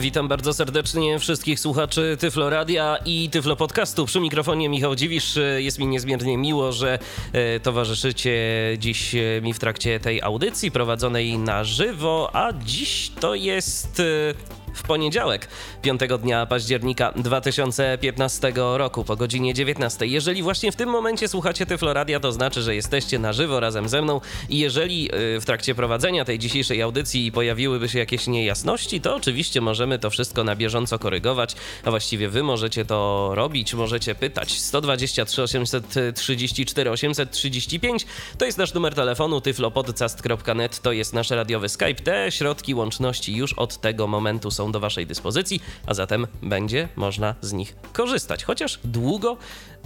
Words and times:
Witam 0.00 0.28
bardzo 0.28 0.54
serdecznie 0.54 1.18
wszystkich 1.18 1.60
słuchaczy 1.60 2.16
Tyflo 2.20 2.50
Radia 2.50 2.96
i 3.04 3.30
Tyflo 3.30 3.56
Podcastu. 3.56 4.06
Przy 4.06 4.20
mikrofonie 4.20 4.68
Michał 4.68 4.94
Dziwisz. 4.94 5.38
Jest 5.56 5.78
mi 5.78 5.86
niezmiernie 5.86 6.38
miło, 6.38 6.72
że 6.72 6.98
e, 7.32 7.60
towarzyszycie 7.60 8.32
dziś 8.78 9.14
e, 9.14 9.40
mi 9.42 9.52
w 9.52 9.58
trakcie 9.58 10.00
tej 10.00 10.22
audycji 10.22 10.70
prowadzonej 10.70 11.38
na 11.38 11.64
żywo, 11.64 12.30
a 12.32 12.52
dziś 12.52 13.10
to 13.20 13.34
jest 13.34 14.00
e, 14.00 14.63
w 14.74 14.82
poniedziałek, 14.82 15.48
5 15.82 16.00
dnia 16.22 16.46
października 16.46 17.12
2015 17.12 18.52
roku 18.56 19.04
po 19.04 19.16
godzinie 19.16 19.54
19. 19.54 20.06
Jeżeli 20.06 20.42
właśnie 20.42 20.72
w 20.72 20.76
tym 20.76 20.88
momencie 20.88 21.28
słuchacie 21.28 21.66
Tyfloradia, 21.66 22.20
to 22.20 22.32
znaczy, 22.32 22.62
że 22.62 22.74
jesteście 22.74 23.18
na 23.18 23.32
żywo 23.32 23.60
razem 23.60 23.88
ze 23.88 24.02
mną 24.02 24.20
i 24.48 24.58
jeżeli 24.58 25.14
y, 25.14 25.40
w 25.40 25.44
trakcie 25.44 25.74
prowadzenia 25.74 26.24
tej 26.24 26.38
dzisiejszej 26.38 26.82
audycji 26.82 27.32
pojawiłyby 27.32 27.88
się 27.88 27.98
jakieś 27.98 28.26
niejasności, 28.26 29.00
to 29.00 29.16
oczywiście 29.16 29.60
możemy 29.60 29.98
to 29.98 30.10
wszystko 30.10 30.44
na 30.44 30.56
bieżąco 30.56 30.98
korygować, 30.98 31.56
a 31.84 31.90
właściwie 31.90 32.28
wy 32.28 32.42
możecie 32.42 32.84
to 32.84 33.30
robić, 33.34 33.74
możecie 33.74 34.14
pytać. 34.14 34.58
123 34.60 35.42
834 35.42 36.90
835 36.90 38.06
to 38.38 38.44
jest 38.44 38.58
nasz 38.58 38.74
numer 38.74 38.94
telefonu, 38.94 39.40
tyflopodcast.net 39.40 40.80
to 40.80 40.92
jest 40.92 41.12
nasz 41.12 41.30
radiowy 41.30 41.68
Skype. 41.68 41.94
Te 41.94 42.32
środki 42.32 42.74
łączności 42.74 43.36
już 43.36 43.52
od 43.52 43.80
tego 43.80 44.06
momentu 44.06 44.50
są 44.50 44.63
są 44.64 44.72
do 44.72 44.80
Waszej 44.80 45.06
dyspozycji, 45.06 45.60
a 45.86 45.94
zatem 45.94 46.26
będzie 46.42 46.88
można 46.96 47.34
z 47.40 47.52
nich 47.52 47.76
korzystać. 47.92 48.44
Chociaż 48.44 48.78
długo, 48.84 49.36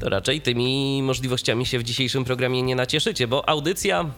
to 0.00 0.08
raczej 0.08 0.40
tymi 0.40 1.02
możliwościami 1.02 1.66
się 1.66 1.78
w 1.78 1.82
dzisiejszym 1.82 2.24
programie 2.24 2.62
nie 2.62 2.76
nacieszycie, 2.76 3.28
bo 3.28 3.48
audycja 3.48 4.10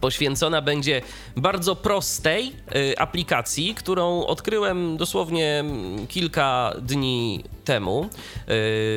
poświęcona 0.00 0.62
będzie 0.62 1.02
bardzo 1.36 1.76
prostej 1.76 2.52
y, 2.76 2.98
aplikacji, 2.98 3.74
którą 3.74 4.26
odkryłem 4.26 4.96
dosłownie 4.96 5.64
kilka 6.08 6.72
dni 6.82 7.44
temu. 7.64 8.08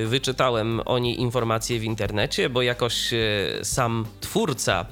Y, 0.03 0.07
wyczytałem 0.07 0.81
o 0.85 0.99
niej 0.99 1.19
informacje 1.21 1.79
w 1.79 1.83
internecie, 1.83 2.49
bo 2.49 2.61
jakoś 2.61 3.13
y, 3.13 3.59
sam 3.63 4.05
twórca 4.21 4.85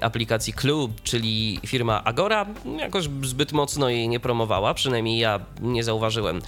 aplikacji 0.00 0.52
Club, 0.52 1.02
czyli 1.02 1.60
firma 1.66 2.04
Agora, 2.04 2.46
jakoś 2.78 3.08
zbyt 3.22 3.52
mocno 3.52 3.88
jej 3.88 4.08
nie 4.08 4.20
promowała. 4.20 4.74
Przynajmniej 4.74 5.18
ja 5.18 5.40
nie 5.60 5.84
zauważyłem 5.84 6.42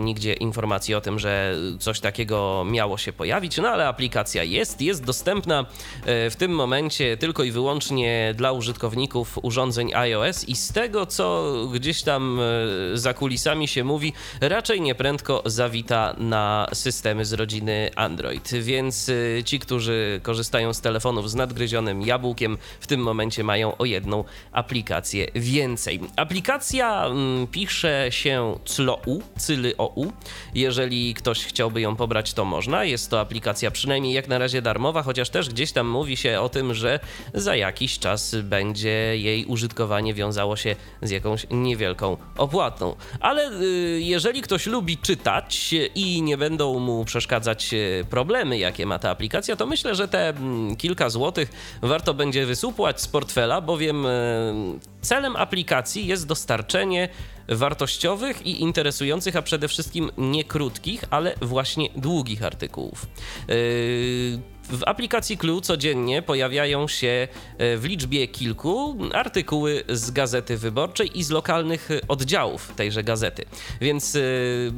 nigdzie 0.00 0.32
informacji 0.32 0.94
o 0.94 1.00
tym, 1.00 1.18
że 1.18 1.56
coś 1.78 2.00
takiego 2.00 2.64
miało 2.70 2.98
się 2.98 3.12
pojawić. 3.12 3.56
No 3.56 3.68
ale 3.68 3.88
aplikacja 3.88 4.44
jest, 4.44 4.80
jest 4.80 5.04
dostępna 5.04 5.66
w 6.04 6.34
tym 6.38 6.54
momencie 6.54 7.16
tylko 7.16 7.44
i 7.44 7.50
wyłącznie 7.50 8.05
dla 8.34 8.52
użytkowników 8.52 9.38
urządzeń 9.42 9.94
iOS 9.94 10.44
i 10.44 10.56
z 10.56 10.72
tego, 10.72 11.06
co 11.06 11.54
gdzieś 11.72 12.02
tam 12.02 12.40
e, 12.40 12.98
za 12.98 13.14
kulisami 13.14 13.68
się 13.68 13.84
mówi, 13.84 14.12
raczej 14.40 14.80
nieprędko 14.80 15.42
zawita 15.46 16.14
na 16.18 16.68
systemy 16.72 17.24
z 17.24 17.32
rodziny 17.32 17.90
Android. 17.96 18.50
Więc 18.52 19.08
e, 19.08 19.44
ci, 19.44 19.58
którzy 19.58 20.20
korzystają 20.22 20.72
z 20.72 20.80
telefonów 20.80 21.30
z 21.30 21.34
nadgryzionym 21.34 22.02
jabłkiem, 22.02 22.58
w 22.80 22.86
tym 22.86 23.00
momencie 23.00 23.44
mają 23.44 23.76
o 23.76 23.84
jedną 23.84 24.24
aplikację 24.52 25.26
więcej. 25.34 26.00
Aplikacja 26.16 27.06
mm, 27.06 27.46
pisze 27.46 28.06
się 28.10 28.58
CLOU, 28.64 29.22
CYLY-OU. 29.38 30.12
Jeżeli 30.54 31.14
ktoś 31.14 31.44
chciałby 31.44 31.80
ją 31.80 31.96
pobrać, 31.96 32.32
to 32.32 32.44
można. 32.44 32.84
Jest 32.84 33.10
to 33.10 33.20
aplikacja 33.20 33.70
przynajmniej 33.70 34.12
jak 34.12 34.28
na 34.28 34.38
razie 34.38 34.62
darmowa, 34.62 35.02
chociaż 35.02 35.30
też 35.30 35.48
gdzieś 35.48 35.72
tam 35.72 35.88
mówi 35.88 36.16
się 36.16 36.40
o 36.40 36.48
tym, 36.48 36.74
że 36.74 37.00
za 37.34 37.56
jakiś 37.56 37.95
czas 37.98 38.36
będzie 38.42 39.16
jej 39.16 39.44
użytkowanie 39.44 40.14
wiązało 40.14 40.56
się 40.56 40.76
z 41.02 41.10
jakąś 41.10 41.46
niewielką 41.50 42.16
opłatą. 42.36 42.96
Ale 43.20 43.50
y, 43.60 44.00
jeżeli 44.02 44.42
ktoś 44.42 44.66
lubi 44.66 44.98
czytać 44.98 45.74
i 45.94 46.22
nie 46.22 46.36
będą 46.36 46.78
mu 46.78 47.04
przeszkadzać 47.04 47.74
y, 47.74 48.04
problemy, 48.10 48.58
jakie 48.58 48.86
ma 48.86 48.98
ta 48.98 49.10
aplikacja, 49.10 49.56
to 49.56 49.66
myślę, 49.66 49.94
że 49.94 50.08
te 50.08 50.28
mm, 50.28 50.76
kilka 50.76 51.10
złotych 51.10 51.78
warto 51.82 52.14
będzie 52.14 52.46
wysupłać 52.46 53.00
z 53.00 53.08
portfela, 53.08 53.60
bowiem 53.60 54.06
y, 54.06 54.78
celem 55.00 55.36
aplikacji 55.36 56.06
jest 56.06 56.26
dostarczenie 56.26 57.08
wartościowych 57.48 58.46
i 58.46 58.62
interesujących, 58.62 59.36
a 59.36 59.42
przede 59.42 59.68
wszystkim 59.68 60.10
nie 60.18 60.44
krótkich, 60.44 61.04
ale 61.10 61.34
właśnie 61.42 61.88
długich 61.96 62.42
artykułów. 62.42 63.06
Yy 63.48 64.55
w 64.70 64.82
aplikacji 64.86 65.38
Clue 65.38 65.60
codziennie 65.60 66.22
pojawiają 66.22 66.88
się 66.88 67.28
e, 67.58 67.76
w 67.76 67.84
liczbie 67.84 68.28
kilku 68.28 68.96
artykuły 69.12 69.84
z 69.88 70.10
gazety 70.10 70.56
wyborczej 70.56 71.18
i 71.18 71.22
z 71.22 71.30
lokalnych 71.30 71.88
oddziałów 72.08 72.72
tejże 72.76 73.04
gazety. 73.04 73.44
Więc 73.80 74.16
e, 74.16 74.20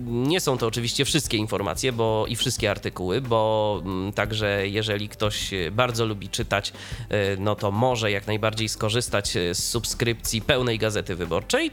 nie 0.06 0.40
są 0.40 0.58
to 0.58 0.66
oczywiście 0.66 1.04
wszystkie 1.04 1.36
informacje 1.36 1.92
bo 1.92 2.24
i 2.28 2.36
wszystkie 2.36 2.70
artykuły, 2.70 3.20
bo 3.20 3.82
mm, 3.84 4.12
także 4.12 4.68
jeżeli 4.68 5.08
ktoś 5.08 5.50
bardzo 5.72 6.06
lubi 6.06 6.28
czytać, 6.28 6.72
e, 7.08 7.36
no 7.36 7.54
to 7.54 7.70
może 7.70 8.10
jak 8.10 8.26
najbardziej 8.26 8.68
skorzystać 8.68 9.32
z 9.52 9.58
subskrypcji 9.58 10.42
pełnej 10.42 10.78
gazety 10.78 11.16
wyborczej. 11.16 11.70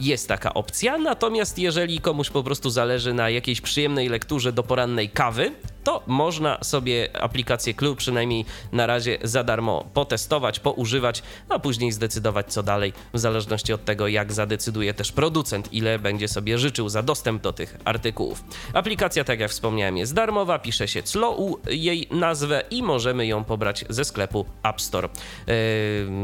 Jest 0.00 0.28
taka 0.28 0.54
opcja, 0.54 0.98
natomiast 0.98 1.58
jeżeli 1.58 2.00
komuś 2.00 2.30
po 2.30 2.42
prostu 2.42 2.70
zależy 2.70 3.14
na 3.14 3.30
jakiejś 3.30 3.60
przyjemnej 3.60 4.08
lekturze 4.08 4.52
do 4.52 4.62
porannej 4.62 5.08
kawy, 5.08 5.52
to 5.84 6.02
można 6.06 6.58
sobie 6.62 7.08
aplikację 7.22 7.74
Clue 7.74 7.96
przynajmniej 7.96 8.44
na 8.72 8.86
razie 8.86 9.18
za 9.22 9.44
darmo 9.44 9.84
potestować, 9.94 10.60
poużywać, 10.60 11.22
a 11.48 11.58
później 11.58 11.92
zdecydować 11.92 12.52
co 12.52 12.62
dalej, 12.62 12.92
w 13.12 13.18
zależności 13.18 13.72
od 13.72 13.84
tego, 13.84 14.08
jak 14.08 14.32
zadecyduje 14.32 14.94
też 14.94 15.12
producent, 15.12 15.72
ile 15.72 15.98
będzie 15.98 16.28
sobie 16.28 16.58
życzył 16.58 16.88
za 16.88 17.02
dostęp 17.02 17.42
do 17.42 17.52
tych 17.52 17.78
artykułów. 17.84 18.44
Aplikacja, 18.72 19.24
tak 19.24 19.40
jak 19.40 19.50
wspomniałem, 19.50 19.96
jest 19.96 20.14
darmowa, 20.14 20.58
pisze 20.58 20.88
się 20.88 21.02
CLOU 21.02 21.58
jej 21.70 22.08
nazwę 22.10 22.62
i 22.70 22.82
możemy 22.82 23.26
ją 23.26 23.44
pobrać 23.44 23.84
ze 23.88 24.04
sklepu 24.04 24.46
App 24.62 24.80
Store 24.80 25.08
yy, 25.46 25.54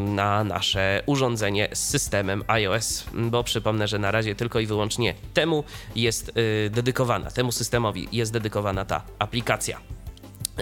na 0.06 0.44
nasze 0.44 1.02
urządzenie 1.06 1.68
z 1.72 1.78
systemem 1.78 2.44
iOS, 2.46 3.04
bo 3.14 3.44
przypomnę, 3.44 3.88
że 3.88 3.98
na 3.98 4.10
razie 4.10 4.34
tylko 4.34 4.60
i 4.60 4.66
wyłącznie 4.66 5.14
temu 5.34 5.64
jest 5.96 6.32
yy, 6.36 6.70
dedykowana, 6.70 7.30
temu 7.30 7.52
systemowi 7.52 8.08
jest 8.12 8.32
dedykowana 8.32 8.84
ta 8.84 9.02
aplikacja 9.18 9.49
aplikacja. 9.50 9.80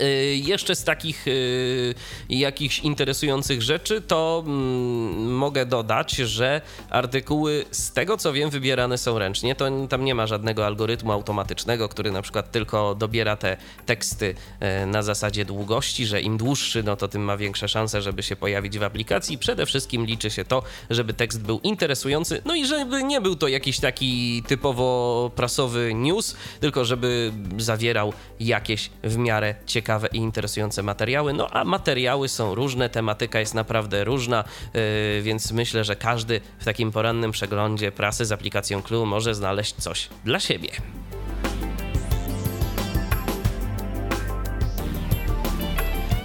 Y, 0.02 0.36
jeszcze 0.36 0.74
z 0.74 0.84
takich 0.84 1.28
y, 1.28 1.94
jakichś 2.28 2.78
interesujących 2.78 3.62
rzeczy 3.62 4.00
to 4.00 4.44
mm, 4.46 5.34
mogę 5.34 5.66
dodać, 5.66 6.12
że 6.12 6.60
artykuły 6.90 7.64
z 7.70 7.92
tego 7.92 8.16
co 8.16 8.32
wiem 8.32 8.50
wybierane 8.50 8.98
są 8.98 9.18
ręcznie. 9.18 9.54
To 9.54 9.66
tam 9.88 10.04
nie 10.04 10.14
ma 10.14 10.26
żadnego 10.26 10.66
algorytmu 10.66 11.12
automatycznego, 11.12 11.88
który 11.88 12.10
na 12.10 12.22
przykład 12.22 12.50
tylko 12.50 12.94
dobiera 12.94 13.36
te 13.36 13.56
teksty 13.86 14.34
y, 14.82 14.86
na 14.86 15.02
zasadzie 15.02 15.44
długości, 15.44 16.06
że 16.06 16.20
im 16.20 16.36
dłuższy, 16.36 16.82
no 16.82 16.96
to 16.96 17.08
tym 17.08 17.22
ma 17.22 17.36
większe 17.36 17.68
szanse, 17.68 18.02
żeby 18.02 18.22
się 18.22 18.36
pojawić 18.36 18.78
w 18.78 18.82
aplikacji. 18.82 19.38
Przede 19.38 19.66
wszystkim 19.66 20.06
liczy 20.06 20.30
się 20.30 20.44
to, 20.44 20.62
żeby 20.90 21.14
tekst 21.14 21.42
był 21.42 21.60
interesujący, 21.60 22.42
no 22.44 22.54
i 22.54 22.66
żeby 22.66 23.02
nie 23.02 23.20
był 23.20 23.36
to 23.36 23.48
jakiś 23.48 23.80
taki 23.80 24.42
typowo 24.46 25.30
prasowy 25.36 25.94
news, 25.94 26.36
tylko 26.60 26.84
żeby 26.84 27.32
zawierał 27.58 28.12
jakieś 28.40 28.90
w 29.02 29.16
miarę 29.16 29.54
ciekawe 29.66 29.77
ciekawe 29.78 30.08
i 30.12 30.16
interesujące 30.16 30.82
materiały. 30.82 31.32
No 31.32 31.48
a 31.50 31.64
materiały 31.64 32.28
są 32.28 32.54
różne, 32.54 32.88
tematyka 32.88 33.40
jest 33.40 33.54
naprawdę 33.54 34.04
różna, 34.04 34.44
yy, 34.74 35.22
więc 35.22 35.52
myślę, 35.52 35.84
że 35.84 35.96
każdy 35.96 36.40
w 36.58 36.64
takim 36.64 36.92
porannym 36.92 37.30
przeglądzie 37.30 37.92
prasy 37.92 38.24
z 38.24 38.32
aplikacją 38.32 38.82
Clue 38.82 39.06
może 39.06 39.34
znaleźć 39.34 39.74
coś 39.74 40.08
dla 40.24 40.40
siebie. 40.40 40.70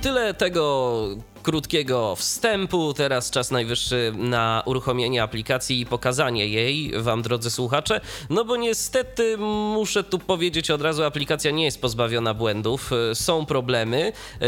Tyle 0.01 0.33
tego 0.33 1.32
krótkiego 1.43 2.15
wstępu. 2.15 2.93
Teraz 2.93 3.31
czas 3.31 3.51
najwyższy 3.51 4.13
na 4.17 4.63
uruchomienie 4.65 5.23
aplikacji 5.23 5.79
i 5.79 5.85
pokazanie 5.85 6.47
jej 6.47 6.93
Wam, 7.01 7.21
drodzy 7.21 7.51
słuchacze. 7.51 8.01
No 8.29 8.45
bo 8.45 8.55
niestety 8.55 9.37
muszę 9.37 10.03
tu 10.03 10.19
powiedzieć 10.19 10.71
od 10.71 10.81
razu, 10.81 11.03
aplikacja 11.03 11.51
nie 11.51 11.65
jest 11.65 11.81
pozbawiona 11.81 12.33
błędów. 12.33 12.91
Są 13.13 13.45
problemy. 13.45 14.11
Yy, 14.41 14.47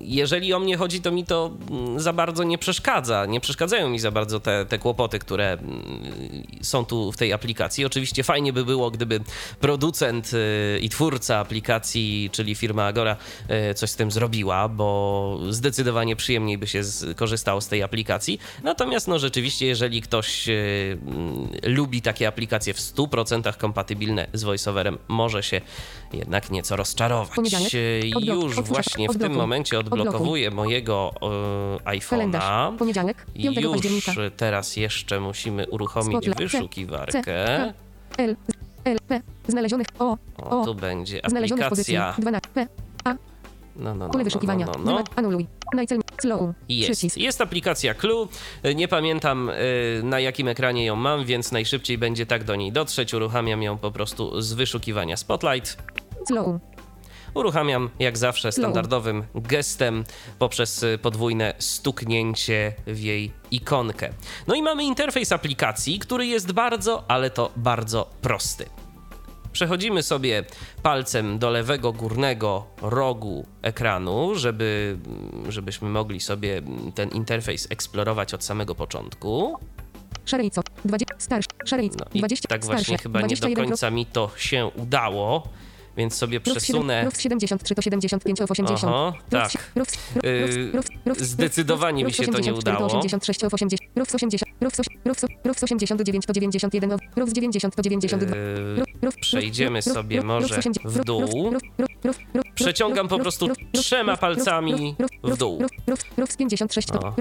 jeżeli 0.00 0.54
o 0.54 0.58
mnie 0.58 0.76
chodzi, 0.76 1.00
to 1.00 1.10
mi 1.10 1.24
to 1.24 1.50
mm, 1.70 2.00
za 2.00 2.12
bardzo 2.12 2.44
nie 2.44 2.58
przeszkadza. 2.58 3.26
Nie 3.26 3.40
przeszkadzają 3.40 3.90
mi 3.90 3.98
za 3.98 4.10
bardzo 4.10 4.40
te, 4.40 4.66
te 4.66 4.78
kłopoty, 4.78 5.18
które 5.18 5.52
mm, 5.52 6.46
są 6.62 6.84
tu 6.84 7.12
w 7.12 7.16
tej 7.16 7.32
aplikacji. 7.32 7.84
Oczywiście 7.84 8.24
fajnie 8.24 8.52
by 8.52 8.64
było, 8.64 8.90
gdyby 8.90 9.20
producent 9.60 10.30
y, 10.34 10.78
i 10.82 10.88
twórca 10.88 11.38
aplikacji, 11.38 12.30
czyli 12.32 12.54
firma 12.54 12.86
Agora, 12.86 13.16
y, 13.70 13.74
coś 13.74 13.90
z 13.90 13.96
tym 13.96 14.10
zrobiła, 14.10 14.68
bo 14.68 15.38
zdecydowanie 15.50 16.16
przyjemniej 16.16 16.58
by 16.58 16.66
się 16.66 16.82
korzystało 17.16 17.60
z 17.60 17.68
tej 17.68 17.82
aplikacji. 17.82 18.40
Natomiast, 18.62 19.08
no 19.08 19.18
rzeczywiście, 19.18 19.66
jeżeli 19.66 20.02
ktoś 20.02 20.48
y, 20.48 20.98
mm, 21.06 21.48
lubi 21.62 22.02
takie 22.02 22.28
aplikacje 22.28 22.74
w 22.74 22.80
100% 22.80 23.56
kompatybilne 23.56 24.26
z 24.32 24.44
VoiceOverem, 24.44 24.98
może 25.08 25.42
się 25.42 25.60
jednak 26.12 26.50
nieco 26.50 26.76
rozczarować. 26.76 27.36
Już 28.26 28.60
właśnie 28.60 29.08
w 29.08 29.12
tym 29.12 29.22
odblokuj. 29.22 29.38
Momencie 29.86 30.08
odblokowuję 30.08 30.50
mojego 30.50 31.10
Kalendarz. 32.10 32.44
iPhone'a. 32.44 32.76
Poniedziałek, 32.76 33.26
5 33.34 33.56
Już 33.56 33.72
października. 33.72 34.12
teraz 34.36 34.76
jeszcze 34.76 35.20
musimy 35.20 35.66
uruchomić 35.68 36.10
Spotlight. 36.10 36.38
C, 36.38 36.44
wyszukiwarkę. 36.44 37.22
K, 37.22 37.32
L, 38.18 38.36
L, 38.84 38.98
P. 39.08 39.20
Znalezionych 39.48 39.86
O. 39.98 40.16
O, 40.38 40.60
O. 40.60 40.64
tu 40.64 40.74
będzie 40.74 41.20
Znalezionych 41.26 41.68
pozycji. 41.68 41.96
aplikacja. 41.96 42.22
12. 42.22 42.48
P. 42.54 42.66
A. 43.04 43.14
No, 43.14 43.18
no, 43.76 43.94
no, 43.94 44.08
Pole 44.08 44.18
no, 44.18 44.24
wyszukiwania. 44.24 44.66
no, 44.66 44.72
no, 44.84 44.92
no. 44.92 45.04
Anuluj. 45.16 45.46
Najcel. 45.74 45.98
Slow. 46.20 46.40
Jest. 46.68 46.90
Przycisk. 46.90 47.16
Jest 47.16 47.40
aplikacja 47.40 47.94
Clue. 47.94 48.28
Nie 48.74 48.88
pamiętam 48.88 49.50
y, 49.50 50.00
na 50.04 50.20
jakim 50.20 50.48
ekranie 50.48 50.84
ją 50.84 50.96
mam, 50.96 51.24
więc 51.24 51.52
najszybciej 51.52 51.98
będzie 51.98 52.26
tak 52.26 52.44
do 52.44 52.56
niej 52.56 52.72
dotrzeć. 52.72 53.14
Uruchamiam 53.14 53.62
ją 53.62 53.78
po 53.78 53.90
prostu 53.90 54.40
z 54.42 54.52
wyszukiwania 54.52 55.16
Spotlight. 55.16 55.78
Slow. 56.28 56.46
Uruchamiam 57.34 57.90
jak 57.98 58.18
zawsze 58.18 58.52
Slow. 58.52 58.64
standardowym 58.64 59.24
gestem 59.34 60.04
poprzez 60.38 60.82
y, 60.82 60.98
podwójne 61.02 61.54
stuknięcie 61.58 62.72
w 62.86 63.00
jej 63.00 63.32
ikonkę. 63.50 64.10
No 64.46 64.54
i 64.54 64.62
mamy 64.62 64.84
interfejs 64.84 65.32
aplikacji, 65.32 65.98
który 65.98 66.26
jest 66.26 66.52
bardzo, 66.52 67.04
ale 67.08 67.30
to 67.30 67.50
bardzo 67.56 68.10
prosty. 68.22 68.66
Przechodzimy 69.52 70.02
sobie 70.02 70.44
palcem 70.82 71.38
do 71.38 71.50
lewego 71.50 71.92
górnego 71.92 72.66
rogu 72.82 73.46
ekranu, 73.62 74.34
żeby, 74.34 74.98
żebyśmy 75.48 75.88
mogli 75.88 76.20
sobie 76.20 76.62
ten 76.94 77.08
interfejs 77.08 77.66
eksplorować 77.70 78.34
od 78.34 78.44
samego 78.44 78.74
początku. 78.74 79.58
Szarejco. 80.24 80.62
20. 80.84 81.14
Starszy. 81.18 81.48
Szarejco. 81.64 81.96
No 81.98 82.06
i 82.14 82.18
20. 82.18 82.48
tak 82.48 82.64
starsze. 82.64 82.82
właśnie 82.84 82.98
chyba 82.98 83.20
nie 83.20 83.22
do 83.22 83.34
21 83.34 83.64
końca 83.64 83.90
mi 83.90 84.06
to 84.06 84.30
się 84.36 84.70
udało, 84.76 85.48
więc 85.98 86.14
sobie 86.14 86.40
przesunę. 86.40 87.04
Ruf 87.04 87.20
73 87.20 87.74
to 87.74 87.82
75 87.82 88.40
of 88.40 88.50
80. 88.50 88.84
Aha, 88.84 89.12
tak. 89.30 89.52
Ruf, 89.76 89.88
zdecydowanie 91.16 92.04
mi 92.04 92.12
się 92.12 92.24
to 92.24 92.30
nie 92.32 92.52
84 92.52 92.76
to 92.76 92.84
udało. 92.84 92.98
86 92.98 93.44
of 93.44 93.54
80. 93.54 93.80
Ruf 93.96 94.14
80. 94.14 94.52
Ruf, 94.60 94.72
ruf, 95.04 95.16
ruf 95.44 95.62
89 95.62 96.26
to 96.26 96.32
91. 96.32 96.92
of- 96.92 97.00
Ruf 97.16 97.32
90 97.32 97.76
to 97.76 97.82
92. 97.82 98.36
Yy, 98.36 98.76
Ruf, 98.76 98.86
ruf, 99.02 99.14
przejdziemy 99.20 99.82
sobie 99.82 100.22
może 100.22 100.46
ruf 100.48 100.58
80, 100.58 100.92
w 100.94 101.04
dół. 101.04 101.52
Przeciągam 102.54 103.08
po 103.08 103.18
prostu 103.18 103.48
trzema 103.72 104.16
palcami 104.16 104.96
w 105.24 105.36
dół. 105.36 105.58
Ruf, 105.62 105.70
ruf, 105.86 106.00
ruf 106.18 106.32
z 106.32 106.36
56 106.36 106.88
to 106.88 106.98
O. 107.00 107.14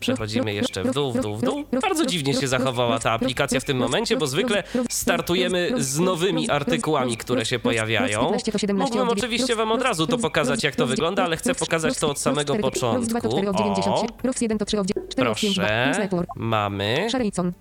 Przechodzimy 0.00 0.54
jeszcze 0.54 0.84
w 0.84 0.94
dół, 0.94 1.12
w 1.12 1.20
dół, 1.20 1.36
w 1.36 1.42
dół. 1.42 1.64
Bardzo 1.82 2.06
dziwnie 2.06 2.34
się 2.34 2.48
zachowała 2.48 2.98
ta 2.98 3.12
aplikacja 3.12 3.60
w 3.60 3.64
tym 3.64 3.76
momencie, 3.76 4.16
bo 4.16 4.26
zwykle 4.26 4.62
startujemy 4.90 5.70
z 5.78 5.98
nowymi 5.98 6.50
artykułami, 6.50 7.16
które 7.16 7.44
się 7.44 7.58
pojawiają. 7.58 8.18
ruf, 8.20 8.26
15 8.28 8.52
to 8.52 8.58
17 8.58 8.98
Mógłbym 8.98 9.18
oczywiście 9.18 9.56
wam 9.56 9.72
od 9.72 9.82
razu 9.82 10.06
to 10.06 10.18
pokazać, 10.18 10.64
jak 10.64 10.76
to 10.76 10.86
wygląda, 10.86 11.24
ale 11.24 11.36
chcę 11.36 11.54
pokazać 11.54 11.98
to 11.98 12.10
od 12.10 12.18
samego 12.18 12.56
początku. 12.56 13.00
Ruf 13.00 13.08
2 13.08 13.20
to 13.20 13.28
4 13.28 13.50
od 13.50 13.56
90. 13.56 13.98
O, 13.98 14.06
Ruf 14.26 14.42
1 14.42 14.58
to 14.58 14.64
3 14.64 14.80
od 14.80 14.86
4 15.08 15.30
od 15.30 15.40
5 15.40 15.54
proszę, 15.54 16.08
mamy, 16.36 17.08
Szarejcon. 17.10 17.52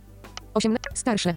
18. 0.53 0.79
Starsze. 0.93 1.35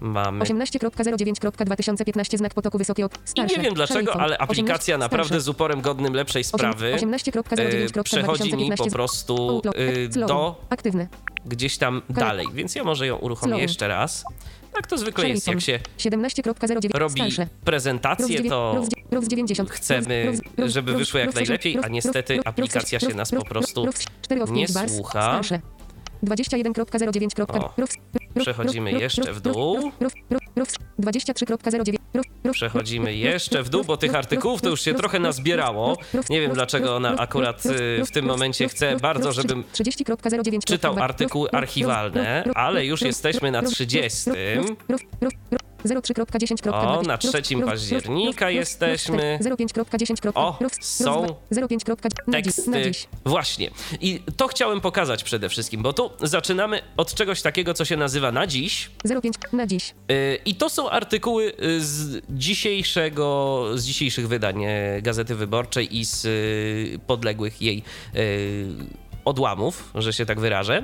Mamy. 0.00 0.44
18.09.2015 0.44 2.38
znak 2.38 2.54
potoku 2.54 2.78
wysokie 2.78 3.04
od 3.04 3.14
I 3.14 3.18
starsze. 3.24 3.56
nie 3.56 3.62
wiem 3.62 3.74
dlaczego, 3.74 4.20
ale 4.20 4.38
aplikacja 4.38 4.94
18 4.94 4.98
naprawdę 4.98 5.28
starsze. 5.28 5.40
z 5.40 5.48
uporem 5.48 5.80
godnym 5.80 6.14
lepszej 6.14 6.44
sprawy 6.44 6.92
18.09.2015 6.96 8.02
przechodzi 8.02 8.56
mi 8.56 8.72
po 8.76 8.90
prostu 8.90 9.62
Slow. 10.10 10.28
do 10.28 10.60
Aktywny. 10.70 11.08
gdzieś 11.46 11.78
tam 11.78 12.02
dalej, 12.10 12.46
więc 12.54 12.74
ja 12.74 12.84
może 12.84 13.06
ją 13.06 13.16
uruchomię 13.16 13.58
jeszcze 13.58 13.88
raz. 13.88 14.24
Tak 14.72 14.86
to 14.86 14.98
zwykle 14.98 15.28
jest, 15.28 15.46
jak 15.46 15.60
się 15.60 15.80
17.09 15.98 16.98
robi 16.98 17.22
prezentację, 17.64 18.44
to 18.48 18.84
Rów 19.10 19.28
90. 19.28 19.70
chcemy, 19.70 20.32
żeby 20.66 20.92
wyszło 20.92 21.20
jak 21.20 21.34
najlepiej, 21.34 21.78
a 21.82 21.88
niestety 21.88 22.40
aplikacja 22.44 23.00
się 23.00 23.14
nas 23.14 23.30
po 23.30 23.44
prostu 23.44 23.88
nie 24.50 24.68
słucha. 24.68 25.40
Starsze. 26.26 27.06
21.09. 27.40 27.60
O, 27.60 27.74
przechodzimy 28.40 28.92
jeszcze 28.92 29.32
w 29.32 29.40
dół. 29.40 29.92
23.09. 31.00 31.96
Przechodzimy 32.52 33.14
jeszcze 33.14 33.62
w 33.62 33.68
dół, 33.68 33.84
bo 33.84 33.96
tych 33.96 34.14
artykułów 34.14 34.62
to 34.62 34.68
już 34.68 34.80
się 34.80 34.94
trochę 34.94 35.18
nazbierało. 35.18 35.96
Nie 36.30 36.40
wiem, 36.40 36.52
dlaczego 36.52 36.96
ona 36.96 37.16
akurat 37.16 37.66
y, 37.66 38.04
w 38.06 38.10
tym 38.10 38.24
momencie 38.24 38.68
chce 38.68 38.96
bardzo, 38.96 39.32
żebym 39.32 39.64
30.09. 39.72 40.58
czytał 40.64 40.98
artykuły 40.98 41.50
archiwalne, 41.50 42.44
ale 42.54 42.86
już 42.86 43.02
jesteśmy 43.02 43.50
na 43.50 43.62
30. 43.62 44.30
03.10. 45.86 46.70
O, 46.72 47.02
na 47.02 47.18
3 47.18 47.32
października 47.66 48.50
jesteśmy. 48.50 49.38
05.10. 49.42 50.32
O, 50.34 50.58
są 50.80 51.26
05. 51.68 51.82
Na 52.26 52.42
dziś. 52.42 52.66
Na 52.66 52.72
teksty. 52.72 53.08
Właśnie. 53.24 53.70
I 54.00 54.20
to 54.36 54.48
chciałem 54.48 54.80
pokazać 54.80 55.24
przede 55.24 55.48
wszystkim, 55.48 55.82
bo 55.82 55.92
tu 55.92 56.10
zaczynamy 56.22 56.82
od 56.96 57.14
czegoś 57.14 57.42
takiego, 57.42 57.74
co 57.74 57.84
się 57.84 57.96
nazywa 57.96 58.32
na 58.32 58.46
dziś. 58.46 58.90
05. 59.22 59.34
Na 59.52 59.66
dziś. 59.66 59.94
Yy, 60.08 60.38
I 60.44 60.54
to 60.54 60.70
są 60.70 60.90
artykuły 60.90 61.52
y, 61.62 61.80
z 61.80 62.22
dzisiejszego, 62.30 63.64
z 63.74 63.84
dzisiejszych 63.84 64.28
wydań 64.28 64.64
e, 64.64 65.02
Gazety 65.02 65.34
Wyborczej 65.34 65.96
i 65.96 66.04
z 66.04 66.24
y, 66.24 66.98
podległych 67.06 67.62
jej 67.62 67.82
y, 68.16 68.66
odłamów, 69.24 69.90
że 69.94 70.12
się 70.12 70.26
tak 70.26 70.40
wyrażę. 70.40 70.82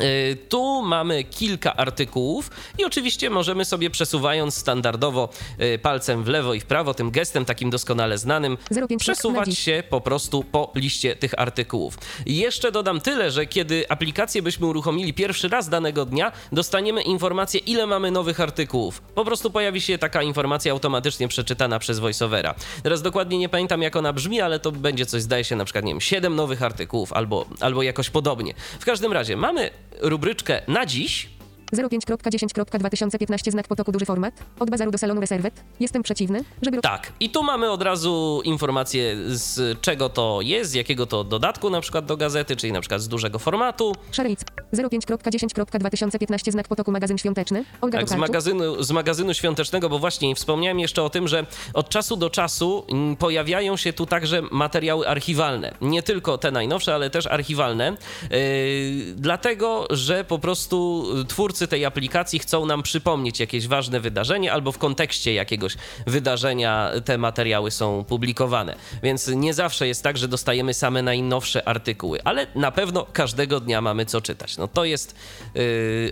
Y, 0.00 0.36
Tu 0.48 0.82
mamy 0.82 1.24
kilka 1.24 1.76
artykułów 1.76 2.50
i 2.78 2.84
oczywiście 2.84 3.30
możemy 3.30 3.64
sobie 3.64 3.90
przesuwając 3.90 4.54
standardowo 4.54 5.28
y, 5.60 5.78
palcem 5.78 6.24
w 6.24 6.28
lewo 6.28 6.54
i 6.54 6.60
w 6.60 6.66
prawo, 6.66 6.94
tym 6.94 7.10
gestem 7.10 7.44
takim 7.44 7.70
doskonale 7.70 8.18
znanym, 8.18 8.56
05 8.70 8.90
na 8.90 8.96
przesuwać 8.98 9.58
się 9.58 9.82
po 9.90 10.00
prostu 10.00 10.44
po 10.44 10.72
liście 10.74 11.16
tych 11.16 11.38
artykułów. 11.38 11.98
I 12.26 12.36
Jeszcze 12.36 12.72
dodam 12.72 13.00
tyle, 13.00 13.30
że 13.30 13.46
kiedy 13.46 13.88
aplikację 13.88 14.42
byśmy 14.42 14.66
uruchomili 14.66 15.14
pierwszy 15.14 15.48
raz 15.48 15.68
danego 15.68 16.04
dnia, 16.04 16.32
dostaniemy 16.52 17.02
informację, 17.02 17.60
ile 17.60 17.86
mamy 17.86 18.10
nowych 18.10 18.40
artykułów. 18.40 19.00
Po 19.00 19.24
prostu 19.24 19.50
pojawi 19.50 19.80
się 19.80 19.98
taka 19.98 20.22
informacja 20.22 20.72
automatycznie 20.72 21.28
przeczytana 21.28 21.78
przez 21.78 21.98
VoiceOvera. 21.98 22.54
Teraz 22.82 23.02
dokładnie 23.02 23.38
nie 23.38 23.48
pamiętam, 23.48 23.82
jak 23.82 23.96
ona 23.96 24.12
brzmi, 24.12 24.40
ale 24.40 24.60
to 24.60 24.72
będzie 24.72 25.06
coś, 25.06 25.22
zdaje 25.22 25.44
się, 25.44 25.56
na 25.56 25.64
przykład, 25.64 25.84
nie 25.84 25.92
wiem, 25.92 26.00
7 26.00 26.36
nowych 26.36 26.62
artykułów 26.62 27.12
albo, 27.12 27.46
albo 27.60 27.82
jakoś 27.82 28.10
podobnie. 28.10 28.54
W 28.80 28.84
każdym 28.84 29.12
razie 29.12 29.36
mamy 29.36 29.70
rubryczkę 30.00 30.62
na 30.68 30.86
dziś, 30.86 31.28
05.10.2015 31.72 33.50
znak 33.50 33.68
potoku 33.68 33.92
duży 33.92 34.04
format. 34.04 34.34
Od 34.60 34.70
bazaru 34.70 34.90
do 34.90 34.98
salonu 34.98 35.20
reserwet. 35.20 35.64
Jestem 35.80 36.02
przeciwny, 36.02 36.44
żeby... 36.62 36.80
Tak, 36.80 37.12
i 37.20 37.30
tu 37.30 37.42
mamy 37.42 37.70
od 37.70 37.82
razu 37.82 38.40
informację 38.44 39.16
z 39.26 39.80
czego 39.80 40.08
to 40.08 40.38
jest, 40.42 40.70
z 40.70 40.74
jakiego 40.74 41.06
to 41.06 41.24
dodatku 41.24 41.70
na 41.70 41.80
przykład 41.80 42.06
do 42.06 42.16
gazety, 42.16 42.56
czyli 42.56 42.72
na 42.72 42.80
przykład 42.80 43.00
z 43.00 43.08
dużego 43.08 43.38
formatu. 43.38 43.92
Szaric. 44.12 44.40
05.10.2015 44.74 46.52
znak 46.52 46.68
potoku 46.68 46.92
magazyn 46.92 47.18
świąteczny. 47.18 47.64
Olga 47.80 47.98
Tak, 47.98 48.08
z 48.08 48.14
magazynu, 48.14 48.82
z 48.82 48.90
magazynu 48.90 49.34
świątecznego, 49.34 49.88
bo 49.88 49.98
właśnie 49.98 50.34
wspomniałem 50.34 50.80
jeszcze 50.80 51.02
o 51.02 51.10
tym, 51.10 51.28
że 51.28 51.46
od 51.74 51.88
czasu 51.88 52.16
do 52.16 52.30
czasu 52.30 52.84
mm, 52.88 53.16
pojawiają 53.16 53.76
się 53.76 53.92
tu 53.92 54.06
także 54.06 54.42
materiały 54.50 55.08
archiwalne. 55.08 55.74
Nie 55.80 56.02
tylko 56.02 56.38
te 56.38 56.50
najnowsze, 56.50 56.94
ale 56.94 57.10
też 57.10 57.26
archiwalne. 57.26 57.96
Yy, 58.30 58.38
dlatego, 59.16 59.86
że 59.90 60.24
po 60.24 60.38
prostu 60.38 61.06
twórcy 61.28 61.53
tej 61.68 61.84
aplikacji 61.84 62.38
chcą 62.38 62.66
nam 62.66 62.82
przypomnieć 62.82 63.40
jakieś 63.40 63.68
ważne 63.68 64.00
wydarzenie 64.00 64.52
albo 64.52 64.72
w 64.72 64.78
kontekście 64.78 65.34
jakiegoś 65.34 65.76
wydarzenia 66.06 66.90
te 67.04 67.18
materiały 67.18 67.70
są 67.70 68.04
publikowane. 68.04 68.76
Więc 69.02 69.28
nie 69.28 69.54
zawsze 69.54 69.86
jest 69.88 70.02
tak, 70.02 70.18
że 70.18 70.28
dostajemy 70.28 70.74
same 70.74 71.02
najnowsze 71.02 71.68
artykuły, 71.68 72.18
ale 72.24 72.46
na 72.54 72.70
pewno 72.70 73.06
każdego 73.12 73.60
dnia 73.60 73.80
mamy 73.80 74.06
co 74.06 74.20
czytać. 74.20 74.56
No 74.56 74.68
to 74.68 74.84
jest 74.84 75.14
yy, 75.54 75.62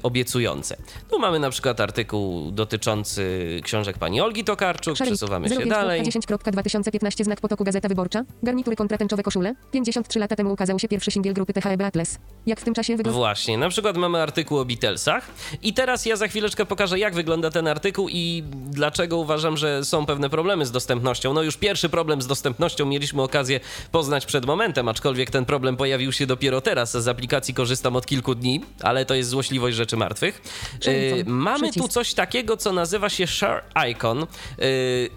obiecujące. 0.02 0.76
Tu 1.10 1.18
mamy 1.18 1.38
na 1.38 1.50
przykład 1.50 1.80
artykuł 1.80 2.50
dotyczący 2.50 3.60
książek 3.64 3.98
pani 3.98 4.20
Olgi 4.20 4.44
Tokarczuk. 4.44 4.96
Szaric. 4.96 5.10
Przesuwamy 5.10 5.48
się 5.48 5.66
dalej. 5.66 6.02
05.10.2015 6.02 7.24
znak 7.24 7.40
potoku 7.40 7.64
Gazeta 7.64 7.88
Wyborcza. 7.88 8.24
Garnitury 8.42 8.76
kontratęczowe 8.76 9.22
koszule. 9.22 9.54
53 9.72 10.18
lata 10.18 10.36
temu 10.36 10.52
ukazał 10.52 10.78
się 10.78 10.88
pierwszy 10.88 11.10
singiel 11.10 11.34
grupy 11.34 11.52
THB 11.52 11.80
Atlas. 11.84 12.18
Jak 12.46 12.60
w 12.60 12.64
tym 12.64 12.74
czasie 12.74 12.96
wygląda... 12.96 13.18
Właśnie, 13.18 13.58
na 13.58 13.68
przykład 13.68 13.96
mamy 13.96 14.22
artykuł 14.22 14.58
o 14.58 14.64
Beatlesach. 14.64 15.30
I 15.62 15.74
teraz 15.74 16.06
ja 16.06 16.16
za 16.16 16.28
chwileczkę 16.28 16.66
pokażę, 16.66 16.98
jak 16.98 17.14
wygląda 17.14 17.50
ten 17.50 17.68
artykuł 17.68 18.08
i 18.08 18.44
dlaczego 18.66 19.16
uważam, 19.16 19.56
że 19.56 19.84
są 19.84 20.06
pewne 20.06 20.30
problemy 20.30 20.66
z 20.66 20.70
dostępnością. 20.70 21.34
No 21.34 21.42
już 21.42 21.56
pierwszy 21.56 21.88
problem 21.88 22.22
z 22.22 22.26
dostępnością 22.26 22.86
mieliśmy 22.86 23.22
okazję 23.22 23.60
poznać 23.92 24.26
przed 24.26 24.46
momentem, 24.46 24.88
aczkolwiek 24.88 25.30
ten 25.30 25.44
problem 25.44 25.76
pojawił 25.76 26.12
się 26.12 26.26
dopiero 26.26 26.60
teraz. 26.60 26.92
Z 26.92 27.08
aplikacji 27.08 27.54
korzystam 27.54 27.96
od 27.96 28.06
kilku 28.06 28.34
dni, 28.34 28.60
ale 28.82 29.04
to 29.04 29.14
jest 29.14 29.30
złośliwość 29.30 29.76
rzeczy 29.76 29.96
martwych. 29.96 30.42
Yy, 30.86 31.24
mamy 31.26 31.66
tu 31.66 31.72
Przycisk. 31.72 31.92
coś 31.92 32.14
takiego, 32.14 32.56
co 32.56 32.72
nazywa 32.72 33.08
się 33.08 33.26
Share 33.26 33.62
Icon. 33.90 34.18
Yy, 34.18 34.66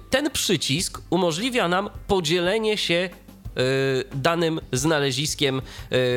ten 0.10 0.32
przycisk 0.32 1.02
umożliwia 1.10 1.68
nam 1.68 1.90
podzielenie 2.08 2.78
się 2.78 3.10
danym 4.16 4.60
znaleziskiem 4.72 5.58
y, 5.58 5.62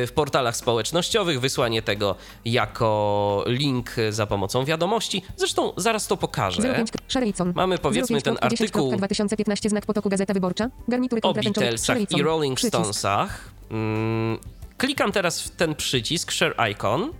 w 0.07 0.11
portalach 0.15 0.55
społecznościowych, 0.55 1.39
wysłanie 1.39 1.81
tego 1.81 2.15
jako 2.45 3.43
link 3.47 3.95
za 4.09 4.25
pomocą 4.27 4.65
wiadomości. 4.65 5.21
Zresztą 5.37 5.73
zaraz 5.77 6.07
to 6.07 6.17
pokażę. 6.17 6.61
05 6.61 6.89
Szerycon. 7.07 7.53
Mamy, 7.55 7.77
powiedzmy, 7.77 8.21
ten 8.21 8.37
artykuł 8.41 8.95
2015 8.97 9.69
znak 9.69 9.85
potoku 9.85 10.09
Gazeta 10.09 10.33
Wyborcza. 10.33 10.69
Garnitury 10.87 11.21
o. 11.21 11.33
Beatlesach 11.33 12.11
i. 12.11 12.21
Rolling. 12.23 12.59
Stonesach. 12.59 13.51
Mm, 13.71 14.39
klikam 14.77 15.11
teraz 15.11 15.41
w 15.41 15.49
ten 15.49 15.75
przycisk 15.75 16.31
Share 16.31 16.55
Icon 16.71 17.11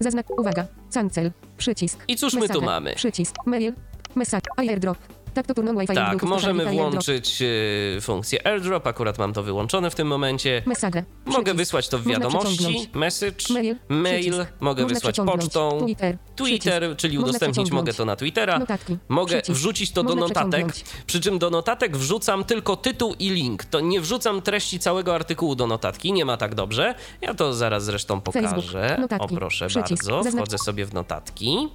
Zaznak. 0.00 0.40
Uwaga. 0.40 0.66
Cancel. 0.94 1.32
Przycisk. 1.58 2.04
I 2.08 2.16
cóż 2.16 2.34
my 2.34 2.48
tu 2.48 2.62
mamy? 2.62 2.94
Przycisk. 2.94 3.34
Mail. 3.46 3.72
Message. 4.14 4.46
Airdrop. 4.56 4.98
Tak 5.34 5.46
to 5.46 5.54
Wi-Fi. 5.54 5.94
Tak, 5.94 6.22
możemy 6.22 6.58
Total 6.58 6.72
Airdrop. 6.74 6.92
włączyć 6.92 7.42
y, 7.42 8.00
funkcję 8.00 8.46
AirDrop, 8.46 8.86
akurat 8.86 9.18
mam 9.18 9.32
to 9.32 9.42
wyłączone 9.42 9.90
w 9.90 9.94
tym 9.94 10.08
momencie. 10.08 10.62
Message. 10.66 11.04
Mogę 11.24 11.54
wysłać 11.54 11.88
to 11.88 11.98
w 11.98 12.06
wiadomości, 12.06 12.90
message, 12.94 13.54
Mail. 13.54 13.76
mail, 13.88 14.46
mogę 14.60 14.82
Można 14.82 14.94
wysłać 14.94 15.16
pocztą, 15.16 15.78
Twitter. 15.84 16.18
Twitter, 16.36 16.96
czyli 16.96 17.18
Można 17.18 17.28
udostępnić 17.28 17.70
mogę 17.70 17.92
to 17.92 18.04
na 18.04 18.16
Twittera. 18.16 18.58
Notatki. 18.58 18.98
Mogę 19.08 19.36
Przycisk. 19.36 19.58
wrzucić 19.58 19.90
to 19.92 20.02
do 20.02 20.14
notatek, 20.14 20.66
przy 21.06 21.20
czym 21.20 21.38
do 21.38 21.50
notatek 21.50 21.96
wrzucam 21.96 22.44
tylko 22.44 22.76
tytuł 22.76 23.14
i 23.18 23.30
link. 23.30 23.64
To 23.64 23.80
nie 23.80 24.00
wrzucam 24.00 24.42
treści 24.42 24.78
całego 24.78 25.14
artykułu 25.14 25.54
do 25.54 25.66
notatki, 25.66 26.12
nie 26.12 26.24
ma 26.24 26.36
tak 26.36 26.54
dobrze. 26.54 26.94
Ja 27.20 27.34
to 27.34 27.54
zaraz 27.54 27.84
zresztą 27.84 28.20
pokażę. 28.20 29.08
O 29.18 29.28
proszę 29.28 29.66
Przycisk. 29.66 30.10
bardzo, 30.10 30.30
wchodzę 30.30 30.58
sobie 30.58 30.84
w 30.86 30.94
notatki. 30.94 31.68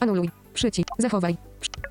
Anuluj. 0.00 0.30
Przycisk. 0.54 0.88
Zachowaj. 0.98 1.36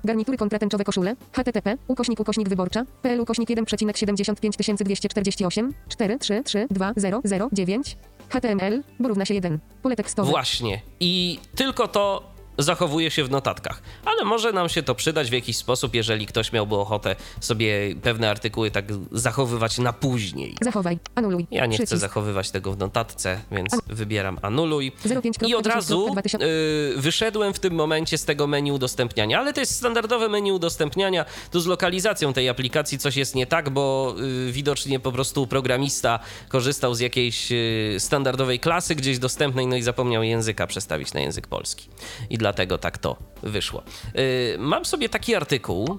Garnitury 0.04 0.38
kontratęczowe 0.38 0.84
koszule. 0.84 1.16
HTTP. 1.32 1.76
Ukośnik 1.88 2.20
ukośnik 2.20 2.48
wyborcza. 2.48 2.84
PL 3.02 3.20
ukośnik 3.20 3.50
1,75248 3.50 5.70
4 5.88 6.18
3 6.18 6.42
3 6.44 6.66
2 6.70 6.92
0 6.96 7.20
0 7.24 7.48
9 7.52 7.96
HTML. 8.28 8.82
Równa 9.04 9.24
się 9.24 9.34
1. 9.34 9.58
Pole 9.82 9.96
tekstowe. 9.96 10.30
Właśnie. 10.30 10.82
I 11.00 11.38
tylko 11.54 11.88
to 11.88 12.29
zachowuje 12.62 13.10
się 13.10 13.24
w 13.24 13.30
notatkach. 13.30 13.82
Ale 14.04 14.24
może 14.24 14.52
nam 14.52 14.68
się 14.68 14.82
to 14.82 14.94
przydać 14.94 15.30
w 15.30 15.32
jakiś 15.32 15.56
sposób, 15.56 15.94
jeżeli 15.94 16.26
ktoś 16.26 16.52
miałby 16.52 16.76
ochotę 16.76 17.16
sobie 17.40 17.94
pewne 18.02 18.30
artykuły 18.30 18.70
tak 18.70 18.84
zachowywać 19.12 19.78
na 19.78 19.92
później. 19.92 20.56
Zachowaj. 20.62 20.98
Anuluj. 21.14 21.46
Ja 21.50 21.66
nie 21.66 21.78
chcę 21.78 21.98
zachowywać 21.98 22.50
tego 22.50 22.72
w 22.72 22.78
notatce, 22.78 23.40
więc 23.52 23.76
wybieram 23.86 24.38
anuluj. 24.42 24.92
05. 25.22 25.36
I 25.46 25.54
od 25.54 25.66
razu 25.66 26.08
2000. 26.12 26.46
y, 26.46 26.94
wyszedłem 26.96 27.54
w 27.54 27.58
tym 27.58 27.74
momencie 27.74 28.18
z 28.18 28.24
tego 28.24 28.46
menu 28.46 28.72
udostępniania, 28.72 29.38
ale 29.38 29.52
to 29.52 29.60
jest 29.60 29.76
standardowe 29.76 30.28
menu 30.28 30.52
udostępniania. 30.52 31.24
Tu 31.50 31.60
z 31.60 31.66
lokalizacją 31.66 32.32
tej 32.32 32.48
aplikacji 32.48 32.98
coś 32.98 33.16
jest 33.16 33.34
nie 33.34 33.46
tak, 33.46 33.70
bo 33.70 34.14
y, 34.48 34.52
widocznie 34.52 35.00
po 35.00 35.12
prostu 35.12 35.46
programista 35.46 36.18
korzystał 36.48 36.94
z 36.94 37.00
jakiejś 37.00 37.52
y, 37.52 37.96
standardowej 37.98 38.60
klasy 38.60 38.94
gdzieś 38.94 39.18
dostępnej, 39.18 39.66
no 39.66 39.76
i 39.76 39.82
zapomniał 39.82 40.22
języka 40.22 40.66
przestawić 40.66 41.14
na 41.14 41.20
język 41.20 41.46
polski. 41.46 41.88
I 42.30 42.38
dlatego 42.50 42.78
tak 42.78 42.98
to 42.98 43.16
wyszło. 43.42 43.82
Y, 44.18 44.56
mam 44.58 44.84
sobie 44.84 45.08
taki 45.08 45.34
artykuł. 45.34 45.98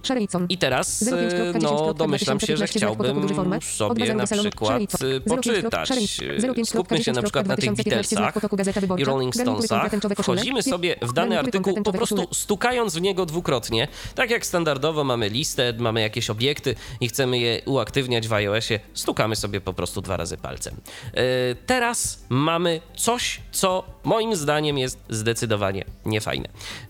I 0.49 0.57
teraz, 0.57 1.03
05. 1.03 1.55
y, 1.55 1.59
no, 1.61 1.93
domyślam 1.93 2.39
się, 2.39 2.57
że 2.57 2.65
2015 2.65 2.79
znak 2.79 2.97
potoku, 2.97 3.59
chciałbym 3.61 4.07
sobie 4.07 4.13
na 4.13 4.25
przykład 4.25 4.69
Szerycon. 4.69 5.09
05. 5.09 5.23
poczytać. 5.27 5.87
Szerycon. 5.87 6.53
05. 6.55 6.69
Skupmy 6.69 7.03
się 7.03 7.11
na 7.11 7.21
przykład 7.21 7.47
na 7.47 7.55
tych 7.55 7.73
2015 7.73 8.15
znak 8.15 8.33
Beatlesach 8.55 8.99
i. 8.99 9.03
Rolling 9.05 9.35
Stonesach. 9.35 9.91
Wchodzimy 10.21 10.63
sobie 10.63 10.95
w 11.01 11.13
dany 11.13 11.39
artykuł 11.39 11.83
po 11.83 11.93
prostu 11.93 12.27
stukając 12.33 12.95
w 12.95 13.01
niego 13.01 13.25
dwukrotnie. 13.25 13.87
Tak 14.15 14.29
jak 14.29 14.45
standardowo 14.45 15.03
mamy 15.03 15.29
listę, 15.29 15.73
mamy 15.79 16.01
jakieś 16.01 16.29
obiekty 16.29 16.75
i 17.01 17.07
chcemy 17.07 17.39
je 17.39 17.61
uaktywniać 17.65 18.27
w 18.27 18.33
iOSie, 18.33 18.79
stukamy 18.93 19.35
sobie 19.35 19.61
po 19.61 19.73
prostu 19.73 20.01
dwa 20.01 20.17
razy 20.17 20.37
palcem. 20.37 20.75
Y, 20.75 21.55
Teraz 21.65 22.25
mamy 22.29 22.81
coś, 22.95 23.41
co 23.51 23.83
moim 24.03 24.35
zdaniem 24.35 24.77
jest 24.77 24.99
zdecydowanie 25.09 25.85
niefajne. 26.05 26.40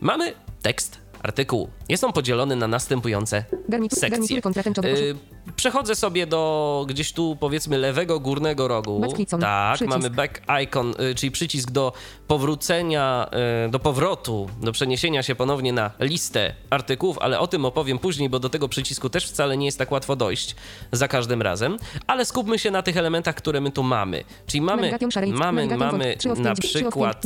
Mamy 0.02 0.34
tekst 0.62 1.02
artykułu. 1.24 1.70
Jest 1.90 2.04
on 2.04 2.14
podzielony 2.14 2.56
na 2.56 2.68
następujące 2.68 3.46
sekcje. 3.92 4.42
garnitury. 4.42 4.90
Y, 4.90 5.16
Przechodzę 5.56 5.96
sobie 5.96 6.28
do 6.28 6.86
gdzieś 6.90 7.14
tu 7.14 7.38
powiedzmy 7.40 7.78
lewego 7.78 8.20
górnego 8.20 8.68
rogu. 8.68 9.02
Tak, 9.40 9.76
Przycisk. 9.76 9.98
mamy 9.98 10.10
back 10.10 10.42
icon, 10.64 10.94
y, 11.12 11.16
czyli 11.16 11.32
przycisk 11.32 11.72
do 11.72 11.94
powrócenia, 12.28 13.30
y, 13.68 13.70
do 13.70 13.80
powrotu, 13.80 14.50
do 14.62 14.72
przeniesienia 14.72 15.24
się 15.24 15.36
ponownie 15.36 15.74
na 15.74 15.92
listę 16.00 16.54
artykułów, 16.70 17.18
ale 17.20 17.40
o 17.40 17.48
tym 17.48 17.66
opowiem 17.66 18.00
później, 18.00 18.30
bo 18.30 18.40
do 18.40 18.50
tego 18.50 18.70
przycisku 18.70 19.10
też 19.10 19.28
wcale 19.28 19.58
nie 19.58 19.66
jest 19.66 19.78
tak 19.78 19.92
łatwo 19.92 20.16
dojść 20.16 20.56
za 20.92 21.08
każdym 21.08 21.42
razem. 21.42 21.78
Ale 22.08 22.26
skupmy 22.26 22.60
się 22.60 22.72
na 22.72 22.82
tych 22.82 22.98
elementach, 22.98 23.36
które 23.36 23.62
my 23.62 23.72
tu 23.72 23.84
mamy. 23.84 24.24
Czyli 24.48 24.62
mamy, 24.62 24.98
mamy, 25.34 25.68
mamy 25.78 26.18
na 26.38 26.56
przykład. 26.56 27.26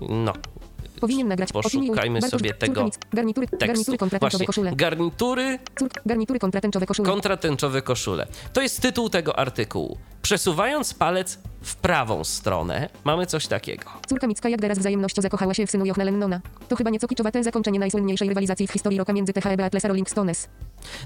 No, 0.00 0.32
Powinien 1.00 1.28
nagrać. 1.28 1.52
Poszukajmy 1.52 2.22
sobie 2.22 2.54
tego. 2.54 2.90
Garnitury, 3.12 3.46
garnitury 3.60 3.98
kontratęczowe 3.98 4.44
koszule. 4.44 4.72
garnitury 4.76 5.58
garnitury 6.06 6.38
kontratęczowe 6.38 6.86
koszule. 6.86 7.08
kontratęczowe 7.08 7.82
koszule. 7.82 8.26
To 8.52 8.62
jest 8.62 8.80
tytuł 8.80 9.08
tego 9.08 9.38
artykułu. 9.38 9.98
Przesuwając 10.22 10.94
palec 10.94 11.38
w 11.62 11.76
prawą 11.76 12.24
stronę, 12.24 12.88
mamy 13.04 13.26
coś 13.26 13.46
takiego. 13.46 13.90
Córka 14.08 14.26
Micka 14.26 14.48
jak 14.48 14.60
teraz 14.60 14.78
wzajemnością 14.78 15.22
zakochała 15.22 15.54
się 15.54 15.66
w 15.66 15.70
synu 15.70 15.86
Jochna 15.86 16.04
Lennona. 16.04 16.40
To 16.68 16.76
chyba 16.76 16.90
nieco 16.90 17.08
kiczowate 17.08 17.44
zakończenie 17.44 17.78
najsłynniejszej 17.78 18.28
rywalizacji 18.28 18.66
w 18.66 18.72
historii 18.72 18.98
roka 18.98 19.12
między 19.12 19.32
THE 19.32 19.56
Beatles 19.56 19.84
a 19.84 19.88
Rolling 19.88 20.10
Stones. 20.10 20.48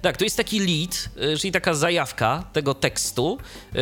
Tak, 0.03 0.17
to 0.17 0.25
jest 0.25 0.37
taki 0.37 0.61
lead, 0.61 1.09
y, 1.35 1.39
czyli 1.39 1.53
taka 1.53 1.75
zajawka 1.75 2.45
tego 2.53 2.75
tekstu, 2.75 3.39
y, 3.77 3.79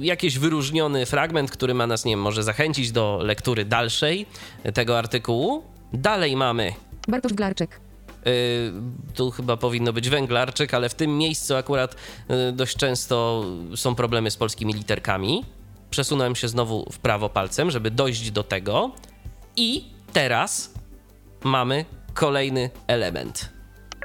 jakiś 0.00 0.38
wyróżniony 0.38 1.06
fragment, 1.06 1.50
który 1.50 1.74
ma 1.74 1.86
nas, 1.86 2.04
nie 2.04 2.12
wiem, 2.12 2.20
może 2.20 2.42
zachęcić 2.42 2.92
do 2.92 3.20
lektury 3.22 3.64
dalszej 3.64 4.26
tego 4.74 4.98
artykułu. 4.98 5.64
Dalej 5.92 6.36
mamy 6.36 6.72
Bartosz 7.08 7.32
Glarczyk. 7.32 7.80
Y, 8.26 8.72
tu 9.14 9.30
chyba 9.30 9.56
powinno 9.56 9.92
być 9.92 10.08
węglarczyk, 10.08 10.74
ale 10.74 10.88
w 10.88 10.94
tym 10.94 11.18
miejscu 11.18 11.56
akurat 11.56 11.96
dość 12.52 12.76
często 12.76 13.44
są 13.76 13.94
problemy 13.94 14.30
z 14.30 14.36
polskimi 14.36 14.74
literkami. 14.74 15.44
Przesunąłem 15.90 16.36
się 16.36 16.48
znowu 16.48 16.90
w 16.92 16.98
prawo 16.98 17.28
palcem, 17.28 17.70
żeby 17.70 17.90
dojść 17.90 18.30
do 18.30 18.42
tego. 18.42 18.92
I 19.56 19.84
teraz 20.12 20.74
mamy 21.44 21.84
kolejny 22.14 22.70
element. 22.86 23.50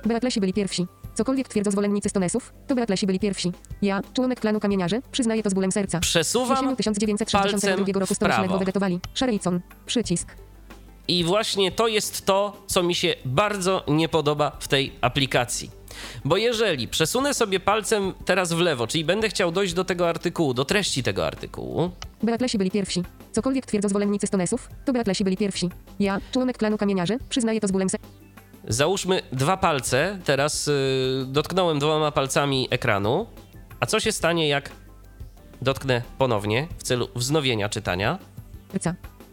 Beatlesi 0.05 0.39
byli 0.39 0.53
pierwsi. 0.53 0.85
Cokolwiek 1.17 1.47
twierdzą 1.47 1.71
zwolennicy 1.71 2.09
Stonesów, 2.09 2.53
to 2.67 2.75
Beatlesi 2.75 3.07
byli 3.07 3.19
pierwsi. 3.19 3.51
Ja, 3.81 4.01
członek 4.13 4.39
klanu 4.39 4.59
kamieniarzy, 4.59 5.01
przyznaję 5.11 5.43
to 5.43 5.49
z 5.49 5.53
bólem 5.53 5.71
serca. 5.71 5.99
W 5.99 6.01
Przesuwam 6.01 6.57
jesienią 6.57 6.75
1962 6.75 7.99
roku 7.99 8.13
w 8.13 8.17
Stones 8.17 8.37
ledwo 8.37 8.59
wegetowali. 8.59 8.99
Szerycon. 9.13 9.61
Przycisk. 9.85 10.35
I 11.07 11.23
właśnie 11.23 11.71
to 11.71 11.87
jest 11.87 12.25
to, 12.25 12.63
co 12.67 12.83
mi 12.83 12.95
się 12.95 13.15
bardzo 13.25 13.83
nie 13.87 14.09
podoba 14.09 14.51
w 14.59 14.67
tej 14.67 14.93
aplikacji. 15.01 15.71
Bo 16.25 16.37
jeżeli 16.37 16.87
przesunę 16.87 17.33
sobie 17.33 17.59
palcem 17.59 18.13
teraz 18.25 18.53
w 18.53 18.59
lewo, 18.59 18.87
czyli 18.87 19.05
będę 19.05 19.29
chciał 19.29 19.51
dojść 19.51 19.73
do 19.73 19.85
tego 19.85 20.09
artykułu, 20.09 20.53
do 20.53 20.65
treści 20.65 21.03
tego 21.03 21.27
artykułu, 21.27 21.91
Beatlesi 22.23 22.57
byli 22.57 22.71
pierwsi. 22.71 23.03
Cokolwiek 23.31 23.65
twierdzą 23.65 23.89
zwolennicy 23.89 24.27
Stonesów, 24.27 24.69
to 24.85 24.93
Beatlesi 24.93 25.23
byli 25.23 25.37
pierwsi. 25.37 25.69
Ja, 25.99 26.21
członek 26.31 26.57
klanu 26.57 26.77
kamieniarzy, 26.77 27.17
przyznaję 27.29 27.61
to 27.61 27.67
z 27.67 27.71
bólem 27.71 27.89
serca. 27.89 28.26
Załóżmy 28.67 29.21
dwa 29.31 29.57
palce, 29.57 30.19
teraz 30.25 30.67
y, 30.67 31.25
dotknąłem 31.27 31.79
dwoma 31.79 32.11
palcami 32.11 32.67
ekranu. 32.71 33.27
A 33.79 33.85
co 33.85 33.99
się 33.99 34.11
stanie, 34.11 34.47
jak 34.47 34.69
dotknę 35.61 36.01
ponownie 36.17 36.67
w 36.77 36.83
celu 36.83 37.07
wznowienia 37.15 37.69
czytania? 37.69 38.19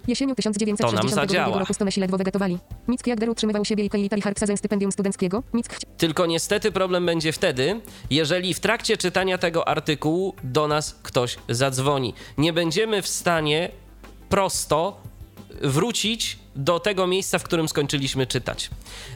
Jesienią 0.08 0.34
To 0.34 0.42
nam 0.42 0.54
1962 0.54 1.20
zadziała. 1.26 1.58
roku 1.58 1.74
Stonesi 1.74 2.00
ledwo 2.00 2.18
wegetowali. 2.18 2.58
Mick 2.88 3.06
Jagger 3.06 3.30
utrzymywał 3.30 3.64
siebie 3.64 3.84
i 3.84 3.90
Kay 3.90 4.20
Harksa 4.20 4.46
ze 4.46 4.56
stypendium 4.56 4.92
studenckiego. 4.92 5.42
Mick 5.54 5.72
chci- 5.74 5.86
Tylko 5.96 6.26
niestety 6.26 6.72
problem 6.72 7.06
będzie 7.06 7.32
wtedy, 7.32 7.80
jeżeli 8.10 8.54
w 8.54 8.60
trakcie 8.60 8.96
czytania 8.96 9.38
tego 9.38 9.68
artykułu 9.68 10.34
do 10.42 10.68
nas 10.68 10.94
ktoś 11.02 11.36
zadzwoni. 11.48 12.14
Nie 12.38 12.52
będziemy 12.52 13.02
w 13.02 13.08
stanie 13.08 13.70
prosto 14.28 15.00
wrócić 15.62 16.38
do 16.56 16.80
tego 16.80 17.06
miejsca, 17.06 17.38
w 17.38 17.42
którym 17.42 17.68
skończyliśmy 17.68 18.26
czytać. 18.26 18.70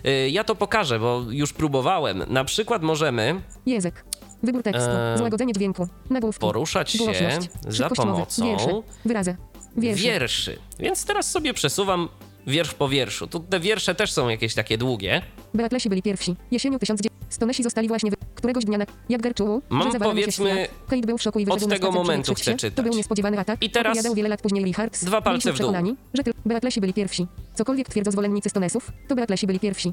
Y, 0.07 0.31
Ja 0.31 0.45
to 0.45 0.55
pokażę, 0.55 0.99
bo 0.99 1.23
już 1.31 1.53
próbowałem. 1.53 2.25
Na 2.29 2.45
przykład 2.45 2.83
możemy 2.83 3.41
Język. 3.67 4.05
Wybór 4.43 4.63
tekstu. 4.63 4.91
Eee, 4.91 5.19
Złagodzenie 5.19 5.53
dźwięku. 5.53 5.89
Nagłówki. 6.11 6.41
poruszać 6.41 6.91
się 6.91 6.99
Głośność. 6.99 7.49
za 7.69 7.73
Szybkość 7.73 7.99
mowy. 7.99 8.13
pomocą 8.13 8.45
Wiersze. 8.45 8.83
Wyrazy. 9.05 9.37
Wierszy. 9.77 10.03
wierszy. 10.03 10.59
Więc 10.79 11.05
teraz 11.05 11.31
sobie 11.31 11.55
przesuwam 11.55 12.09
wiersz 12.47 12.75
po 12.75 12.89
wierszu. 12.89 13.27
Tu 13.27 13.41
te 13.41 13.61
wiersze 13.61 13.95
też 13.95 14.13
są 14.13 14.29
jakieś 14.29 14.55
takie 14.55 14.79
długie. 14.79 15.23
Beatlesi 15.55 15.89
byli 15.89 16.03
pierwsi. 16.03 16.37
Jesienią 16.51 16.79
1900. 16.79 17.19
Stonesi 17.29 17.63
zostali 17.63 17.89
właśnie 17.89 18.11
wy... 18.11 18.17
któregoś 18.35 18.65
dnia 18.65 18.79
na... 18.79 18.87
Jak 19.09 19.23
garczuł, 19.23 19.63
Mam, 19.71 19.93
że 19.93 19.99
powiedzmy. 19.99 20.69
Kate 20.89 21.03
był 21.07 21.19
w 21.19 21.23
szoku 21.23 21.39
i 21.39 21.47
od 21.47 21.69
tego 21.69 21.93
momentu 21.93 22.35
chcę 22.35 22.55
czytać. 22.55 22.75
To 22.75 22.83
był 22.83 22.93
niespodziewany 22.95 23.39
atak. 23.39 23.63
I 23.63 23.71
teraz 23.71 23.93
Opowiadał 23.93 24.15
wiele 24.15 24.29
lat 24.29 24.43
później 24.43 24.65
Richards. 24.65 25.05
dwa 25.05 25.21
palce 25.23 25.41
w 25.41 25.45
dół. 25.45 25.55
przekonani, 25.55 25.97
że 26.15 26.23
ty... 26.23 26.33
Beatlesi 26.47 26.81
byli 26.81 26.93
pierwsi. 26.93 27.27
Cokolwiek 27.55 27.89
twierdzą 27.89 28.11
zwolennicy 28.11 28.49
Stonesów, 28.49 28.93
to 29.09 29.17
Beatlesi 29.17 29.47
byli 29.47 29.61
pierwsi. 29.61 29.93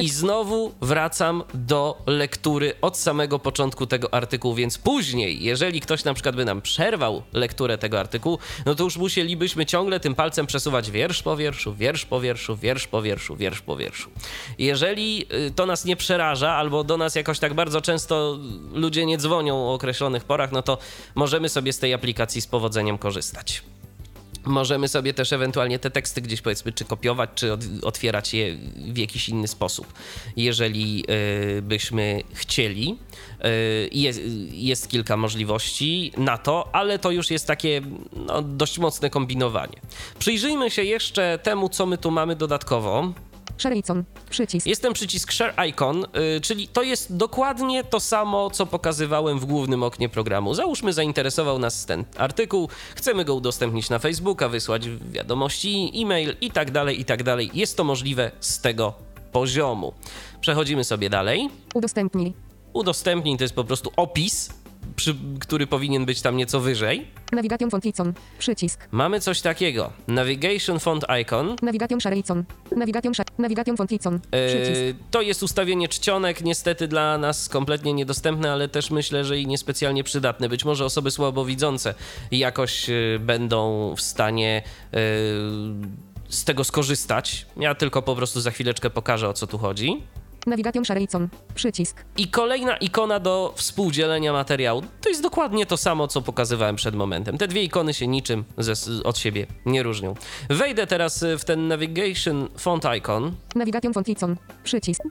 I 0.00 0.08
znowu 0.08 0.72
wracam 0.80 1.42
do 1.54 2.02
lektury 2.06 2.74
od 2.80 2.96
samego 2.96 3.38
początku 3.38 3.86
tego 3.86 4.14
artykułu, 4.14 4.54
więc 4.54 4.78
później, 4.78 5.42
jeżeli 5.42 5.80
ktoś 5.80 6.04
na 6.04 6.14
przykład 6.14 6.36
by 6.36 6.44
nam 6.44 6.62
przerwał 6.62 7.22
lekturę 7.32 7.78
tego 7.78 8.00
artykułu, 8.00 8.38
no 8.66 8.74
to 8.74 8.84
już 8.84 8.96
musielibyśmy 8.96 9.66
ciągle 9.66 10.00
tym 10.00 10.14
palcem 10.14 10.46
przesuwać 10.46 10.90
wiersz 10.90 11.22
po 11.22 11.36
wierszu, 11.36 11.74
wiersz 11.74 12.04
po 12.04 12.20
wierszu, 12.20 12.56
wiersz 12.56 12.86
po 12.86 13.02
wierszu, 13.02 13.36
wiersz 13.36 13.60
po 13.60 13.76
wierszu. 13.76 14.10
Jeżeli 14.58 15.26
y, 15.34 15.50
to 15.50 15.66
nas 15.66 15.84
nie 15.84 15.96
przeraża, 15.96 16.52
albo 16.52 16.84
do 16.84 16.96
nas 16.96 17.14
jakoś 17.14 17.38
tak 17.38 17.54
bardzo 17.54 17.80
często 17.80 18.38
ludzie 18.72 19.06
nie 19.06 19.18
dzwonią 19.18 19.56
o 19.56 19.74
określonych 19.74 20.24
porach, 20.24 20.52
no 20.52 20.62
to 20.62 20.78
możemy 21.14 21.48
sobie 21.48 21.72
z 21.72 21.78
tej 21.78 21.94
aplikacji 21.94 22.40
z 22.40 22.46
powodzeniem 22.46 22.98
korzystać. 22.98 23.62
Możemy 24.46 24.88
sobie 24.88 25.14
też 25.14 25.32
ewentualnie 25.32 25.78
te 25.78 25.90
teksty 25.90 26.20
gdzieś 26.20 26.40
powiedzmy, 26.40 26.72
czy 26.72 26.84
kopiować, 26.84 27.30
czy 27.34 27.52
otwierać 27.82 28.34
je 28.34 28.56
w 28.76 28.98
jakiś 28.98 29.28
inny 29.28 29.48
sposób, 29.48 29.92
jeżeli 30.36 31.04
y, 31.58 31.62
byśmy 31.62 32.22
chcieli. 32.32 32.98
Y, 33.44 33.88
jest, 33.92 34.20
jest 34.50 34.88
kilka 34.88 35.16
możliwości 35.16 36.12
na 36.16 36.38
to, 36.38 36.68
ale 36.72 36.98
to 36.98 37.10
już 37.10 37.30
jest 37.30 37.46
takie 37.46 37.82
no, 38.12 38.42
dość 38.42 38.78
mocne 38.78 39.10
kombinowanie. 39.10 39.80
Przyjrzyjmy 40.18 40.70
się 40.70 40.82
jeszcze 40.82 41.38
temu, 41.42 41.68
co 41.68 41.86
my 41.86 41.98
tu 41.98 42.10
mamy 42.10 42.36
dodatkowo. 42.36 43.12
Sherryson. 43.58 44.04
Przycisk. 44.30 44.66
Jest 44.66 44.82
ten 44.82 44.92
przycisk 44.92 45.32
Share 45.32 45.54
Icon, 45.68 46.04
y, 46.36 46.40
czyli 46.40 46.68
to 46.68 46.82
jest 46.82 47.16
dokładnie 47.16 47.84
to 47.84 48.00
samo, 48.00 48.50
co 48.50 48.66
pokazywałem 48.66 49.38
w 49.38 49.44
głównym 49.44 49.82
oknie 49.82 50.08
programu. 50.08 50.54
Załóżmy, 50.54 50.92
zainteresował 50.92 51.58
nas 51.58 51.86
ten 51.86 52.04
artykuł, 52.16 52.68
chcemy 52.94 53.24
go 53.24 53.34
udostępnić 53.34 53.90
na 53.90 53.98
Facebooka, 53.98 54.48
wysłać 54.48 54.88
wiadomości, 55.10 55.92
e-mail 55.94 56.36
i 56.40 56.50
tak 56.50 56.70
dalej, 56.70 57.00
i 57.00 57.04
tak 57.04 57.22
dalej. 57.22 57.50
Jest 57.54 57.76
to 57.76 57.84
możliwe 57.84 58.30
z 58.40 58.60
tego 58.60 58.94
poziomu. 59.32 59.92
Przechodzimy 60.40 60.84
sobie 60.84 61.10
dalej. 61.10 61.48
Udostępnij. 61.74 62.32
Udostępnij 62.72 63.36
to 63.36 63.44
jest 63.44 63.54
po 63.54 63.64
prostu 63.64 63.92
opis, 63.96 64.50
przy, 64.96 65.14
który 65.40 65.66
powinien 65.66 66.06
być 66.06 66.22
tam 66.22 66.36
nieco 66.36 66.60
wyżej. 66.60 67.06
Navigation 67.32 67.70
Fonticon. 67.70 68.12
Przycisk. 68.38 68.88
Mamy 68.90 69.20
coś 69.20 69.40
takiego. 69.40 69.92
Navigation 70.08 70.78
Font 70.78 71.04
Icon. 71.22 71.56
Navigation 71.62 72.00
Sherryson. 72.00 72.44
Navigation 72.76 73.14
Sha... 73.14 73.24
Navigation 73.38 73.76
Fonticon. 73.76 74.20
Przycisk. 74.46 74.80
Yy, 74.80 74.94
to 75.10 75.22
jest 75.22 75.42
ustawienie 75.42 75.88
czcionek, 75.88 76.44
niestety 76.44 76.88
dla 76.88 77.18
nas 77.18 77.48
kompletnie 77.48 77.92
niedostępne, 77.92 78.52
ale 78.52 78.68
też 78.68 78.90
myślę, 78.90 79.24
że 79.24 79.38
i 79.38 79.46
niespecjalnie 79.46 80.04
przydatne. 80.04 80.48
Być 80.48 80.64
może 80.64 80.84
osoby 80.84 81.10
słabowidzące 81.10 81.94
jakoś 82.30 82.88
yy, 82.88 83.18
będą 83.20 83.94
w 83.96 84.00
stanie 84.00 84.62
yy, 84.92 84.98
z 86.28 86.44
tego 86.44 86.64
skorzystać. 86.64 87.46
Ja 87.56 87.74
tylko 87.74 88.02
po 88.02 88.16
prostu 88.16 88.40
za 88.40 88.50
chwileczkę 88.50 88.90
pokażę 88.90 89.28
o 89.28 89.32
co 89.32 89.46
tu 89.46 89.58
chodzi. 89.58 90.02
Navigation 90.46 90.84
Sherryson. 90.84 91.28
Przycisk. 91.54 92.04
I 92.16 92.28
kolejna 92.28 92.76
ikona 92.76 93.20
do 93.20 93.52
współdzielenia 93.56 94.32
materiału. 94.32 94.82
To 95.00 95.08
jest 95.08 95.22
dokładnie 95.22 95.66
to 95.66 95.76
samo, 95.76 96.08
co 96.08 96.22
pokazywałem 96.22 96.76
przed 96.76 96.94
momentem. 96.94 97.38
Te 97.38 97.48
dwie 97.48 97.62
ikony 97.62 97.94
się 97.94 98.06
niczym 98.06 98.44
ze, 98.58 98.72
od 99.04 99.18
siebie 99.18 99.46
nie 99.66 99.82
różnią. 99.82 100.14
Wejdę 100.50 100.86
teraz 100.86 101.24
w 101.38 101.44
ten 101.44 101.68
Navigation 101.68 102.48
Font 102.58 102.84
Icon. 102.98 103.32
Navigation 103.54 103.92
Fonticon. 103.92 104.36
Przycisk. 104.64 105.02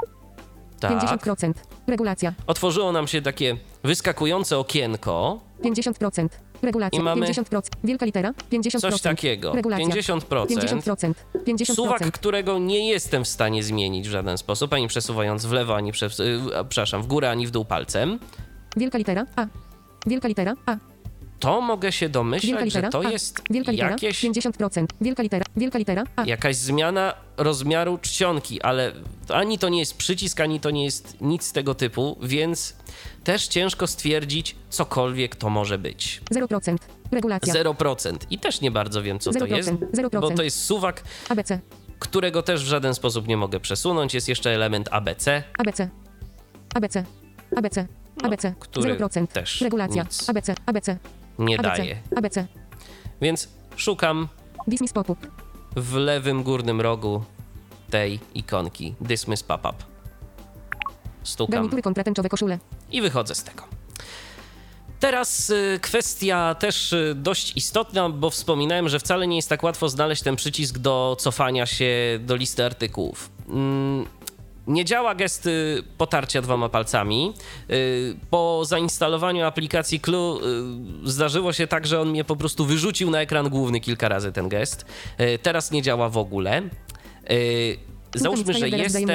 Tak. 0.80 1.20
50%. 1.20 1.54
Regulacja. 1.88 2.34
Otworzyło 2.48 2.92
nam 2.92 3.08
się 3.08 3.22
takie 3.22 3.58
wyskakujące 3.84 4.58
okienko. 4.58 5.40
50%. 5.64 6.28
Regulacja. 6.62 7.00
I 7.00 7.04
mamy 7.04 7.26
50%. 7.26 7.62
Wielka 7.84 8.06
litera. 8.06 8.34
50%. 8.52 8.80
Coś 8.80 9.02
takiego. 9.02 9.54
Regulacja. 9.54 9.86
50%. 9.86 10.20
50%. 10.46 11.14
50%. 11.48 11.76
Suwak, 11.76 12.12
którego 12.12 12.60
nie 12.60 12.90
jestem 12.90 13.24
w 13.24 13.28
stanie 13.28 13.64
zmienić 13.64 14.08
w 14.08 14.12
żaden 14.12 14.38
sposób, 14.38 14.74
ani 14.74 14.88
przesuwając 14.88 15.46
w 15.46 15.52
lewo, 15.52 15.76
ani 15.76 15.90
a, 15.90 16.64
przepraszam, 16.64 17.02
w 17.04 17.08
górę, 17.08 17.30
ani 17.30 17.48
w 17.48 17.52
dół 17.52 17.66
palcem. 17.66 18.20
Wielka 18.78 18.98
litera. 18.98 19.26
A. 19.36 19.48
Wielka 20.08 20.28
litera. 20.28 20.54
A. 20.66 20.95
To 21.40 21.62
mogę 21.62 21.92
się 21.92 22.10
domyślać, 22.10 22.66
litera. 22.66 22.88
że 22.88 22.90
to 22.92 23.08
A. 23.08 23.12
jest 23.12 23.42
Wielka 23.50 23.72
litera. 23.72 23.90
jakieś, 23.92 24.24
50%. 24.24 24.86
Wielka 25.02 25.24
litera. 25.24 25.46
Wielka 25.58 25.78
litera. 25.80 26.04
A. 26.16 26.26
jakaś 26.26 26.56
zmiana 26.56 27.14
rozmiaru 27.38 27.98
czcionki, 27.98 28.62
ale 28.62 28.92
ani 29.30 29.60
to 29.60 29.70
nie 29.70 29.80
jest 29.80 29.98
przycisk, 29.98 30.40
ani 30.40 30.60
to 30.60 30.72
nie 30.72 30.84
jest 30.84 31.22
nic 31.22 31.44
z 31.44 31.52
tego 31.52 31.76
typu, 31.76 32.18
więc 32.22 32.76
też 33.24 33.48
ciężko 33.48 33.88
stwierdzić, 33.88 34.56
cokolwiek 34.70 35.36
to 35.36 35.50
może 35.50 35.78
być. 35.78 36.22
0%. 36.32 36.76
Regulacja. 37.12 37.54
0%. 37.54 38.18
I 38.30 38.40
też 38.40 38.62
nie 38.62 38.72
bardzo 38.72 39.04
wiem, 39.04 39.20
co 39.20 39.32
to 39.32 39.40
0%, 39.40 39.56
jest, 39.56 39.70
0%. 39.70 40.22
bo 40.22 40.32
to 40.32 40.44
jest 40.44 40.64
suwak, 40.64 41.04
ABC. 41.30 41.60
którego 42.00 42.44
też 42.44 42.64
w 42.64 42.68
żaden 42.68 42.94
sposób 42.94 43.28
nie 43.28 43.38
mogę 43.38 43.60
przesunąć. 43.60 44.14
Jest 44.14 44.30
jeszcze 44.30 44.50
element 44.56 44.90
ABC, 44.92 45.44
ABC. 45.58 45.90
ABC. 46.74 47.04
ABC. 47.56 47.88
ABC. 48.24 48.50
No, 48.50 48.56
który 48.60 48.96
0%. 48.96 49.28
też 49.28 49.62
Regulacja. 49.62 50.04
nic 50.04 50.30
ABC. 50.30 50.56
ABC. 50.66 50.98
Nie 51.40 51.60
ABC. 51.60 51.78
daje. 51.78 51.98
ABC. 52.16 52.48
Więc 53.22 53.48
szukam 53.76 54.28
Dismiss 54.68 54.94
pop-up. 54.94 55.28
w 55.76 55.94
lewym 55.94 56.44
górnym 56.44 56.82
rogu 56.82 57.24
tej 57.90 58.20
ikonki 58.34 58.96
Dismiss 59.02 59.44
Pop-up. 59.44 59.76
Stukam 61.24 61.52
Garnitury 61.54 61.82
kontratęczowe 61.82 62.30
koszule. 62.30 62.60
i 62.92 63.02
wychodzę 63.02 63.36
z 63.36 63.44
tego. 63.44 63.64
Teraz 65.00 65.50
y, 65.50 65.80
kwestia 65.82 66.56
też 66.60 66.94
y, 66.94 67.14
dość 67.16 67.58
istotna, 67.58 68.10
bo 68.10 68.30
wspominałem, 68.30 68.90
że 68.90 69.00
wcale 69.00 69.28
nie 69.28 69.36
jest 69.36 69.50
tak 69.50 69.64
łatwo 69.64 69.90
znaleźć 69.90 70.24
ten 70.24 70.36
przycisk 70.36 70.78
do 70.78 71.18
cofania 71.20 71.66
się 71.66 72.20
do 72.22 72.36
listy 72.36 72.66
artykułów. 72.66 73.30
Nie 74.68 74.86
działa 74.86 75.16
gest 75.16 75.50
potarcia 75.98 76.42
dwoma 76.42 76.70
palcami. 76.70 77.34
Y, 77.70 78.16
Po 78.30 78.62
zainstalowaniu 78.66 79.46
aplikacji 79.46 80.00
Clue 80.00 80.40
y, 81.06 81.10
zdarzyło 81.10 81.54
się 81.54 81.68
tak, 81.68 81.88
że 81.88 82.02
on 82.02 82.10
mnie 82.10 82.24
po 82.24 82.36
prostu 82.36 82.66
wyrzucił 82.66 83.12
na 83.12 83.22
ekran 83.22 83.50
główny 83.50 83.80
kilka 83.80 84.10
razy 84.10 84.32
ten 84.32 84.50
gest. 84.50 84.86
Y, 85.20 85.40
Teraz 85.40 85.72
nie 85.72 85.82
działa 85.82 86.10
w 86.10 86.18
ogóle. 86.18 86.62
Załóżmy, 88.16 88.54
że 88.54 88.70
jestem 88.70 89.08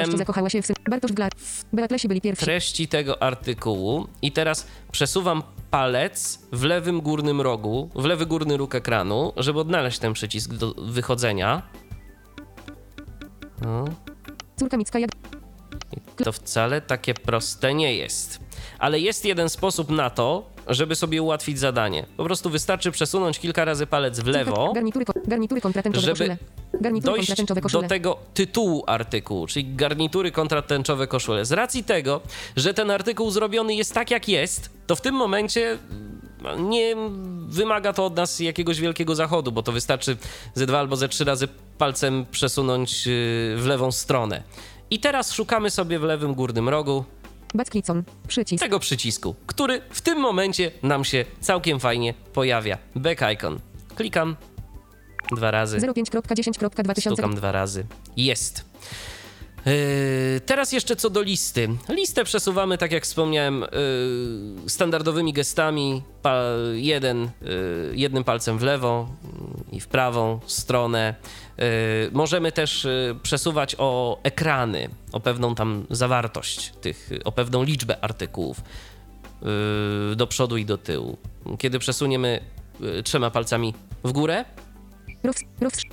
w 2.35 2.39
treści 2.39 2.87
tego 2.87 3.23
artykułu 3.23 4.07
i 4.21 4.31
teraz 4.31 4.67
przesuwam 4.91 5.43
palec 5.71 6.39
w 6.51 6.63
lewym 6.63 7.01
górnym 7.01 7.41
rogu, 7.41 7.89
w 7.95 8.05
lewy 8.05 8.25
górny 8.25 8.57
róg 8.57 8.75
ekranu, 8.75 9.33
żeby 9.37 9.59
odnaleźć 9.59 9.99
ten 9.99 10.13
przycisk 10.13 10.53
do 10.53 10.73
wychodzenia. 10.73 11.61
No, 13.61 13.85
Córka 14.59 14.77
Micka 14.77 14.99
jak... 14.99 15.20
to 16.23 16.31
wcale 16.31 16.81
takie 16.81 17.13
proste 17.13 17.73
nie 17.73 17.95
jest. 17.95 18.39
Ale 18.79 18.99
jest 18.99 19.25
jeden 19.25 19.49
sposób 19.49 19.89
na 19.89 20.09
to, 20.09 20.51
żeby 20.67 20.95
sobie 20.95 21.21
ułatwić 21.21 21.59
zadanie. 21.59 22.05
Po 22.17 22.23
prostu 22.23 22.49
wystarczy 22.49 22.91
przesunąć 22.91 23.39
kilka 23.39 23.65
razy 23.65 23.87
palec 23.87 24.19
w 24.19 24.27
lewo, 24.27 24.73
żeby 25.93 26.37
dojść 27.01 27.33
do 27.71 27.81
tego 27.81 28.17
tytułu 28.33 28.83
artykułu, 28.87 29.47
czyli 29.47 29.75
garnitury 29.75 30.31
kontratęczowe 30.31 31.07
koszule. 31.07 31.45
Z 31.45 31.51
racji 31.51 31.83
tego, 31.83 32.21
że 32.55 32.73
ten 32.73 32.91
artykuł 32.91 33.31
zrobiony 33.31 33.75
jest 33.75 33.93
tak, 33.93 34.11
jak 34.11 34.27
jest, 34.27 34.69
to 34.87 34.95
w 34.95 35.01
tym 35.01 35.15
momencie 35.15 35.77
mm, 36.41 36.69
nie 36.69 36.95
wymaga 37.47 37.93
to 37.93 38.05
od 38.05 38.15
nas 38.15 38.39
jakiegoś 38.39 38.79
wielkiego 38.79 39.15
zachodu, 39.15 39.51
bo 39.51 39.63
to 39.63 39.71
wystarczy 39.71 40.17
ze 40.53 40.65
dwa 40.65 40.79
albo 40.79 40.95
ze 40.95 41.09
trzy 41.09 41.23
razy 41.23 41.47
palcem 41.77 42.25
przesunąć 42.31 43.05
yy, 43.05 43.13
w 43.57 43.63
lewą 43.65 43.91
stronę. 43.91 44.43
I 44.91 44.99
teraz 44.99 45.33
szukamy 45.33 45.69
sobie 45.69 45.99
w 45.99 46.03
lewym 46.03 46.33
górnym 46.33 46.69
rogu 46.69 47.05
Backlicon. 47.53 48.03
Przycisk. 48.27 48.63
tego 48.63 48.79
przycisku, 48.79 49.35
który 49.47 49.81
w 49.89 50.01
tym 50.01 50.19
momencie 50.19 50.71
nam 50.83 51.05
się 51.05 51.25
całkiem 51.39 51.79
fajnie 51.79 52.13
pojawia. 52.33 52.77
Back 52.95 53.21
icon. 53.33 53.59
Klikam 53.95 54.35
dwa 55.35 55.51
razy. 55.51 55.77
05.10.2000. 55.77 57.13
Stukam 57.13 57.35
dwa 57.35 57.51
razy. 57.51 57.85
Jest. 58.17 58.65
Yy, 59.65 60.41
teraz 60.45 60.71
jeszcze 60.71 60.95
co 60.95 61.09
do 61.09 61.21
listy. 61.21 61.69
Listę 61.89 62.23
przesuwamy, 62.23 62.77
tak 62.77 62.91
jak 62.91 63.03
wspomniałem, 63.03 63.61
yy, 64.63 64.69
standardowymi 64.69 65.33
gestami. 65.33 66.03
Jeden, 66.73 67.29
yy, 67.41 67.91
jednym 67.93 68.23
palcem 68.23 68.57
w 68.57 68.63
lewo 68.63 69.09
i 69.71 69.79
w 69.79 69.87
prawą 69.87 70.39
stronę. 70.45 71.15
Możemy 72.11 72.51
też 72.51 72.87
przesuwać 73.23 73.75
o 73.77 74.19
ekrany, 74.23 74.89
o 75.11 75.19
pewną 75.19 75.55
tam 75.55 75.85
zawartość 75.89 76.73
tych, 76.81 77.09
o 77.23 77.31
pewną 77.31 77.63
liczbę 77.63 78.03
artykułów 78.03 78.61
do 80.15 80.27
przodu 80.27 80.57
i 80.57 80.65
do 80.65 80.77
tyłu. 80.77 81.17
Kiedy 81.57 81.79
przesuniemy 81.79 82.39
trzema 83.03 83.31
palcami 83.31 83.73
w 84.03 84.11
górę? 84.11 84.45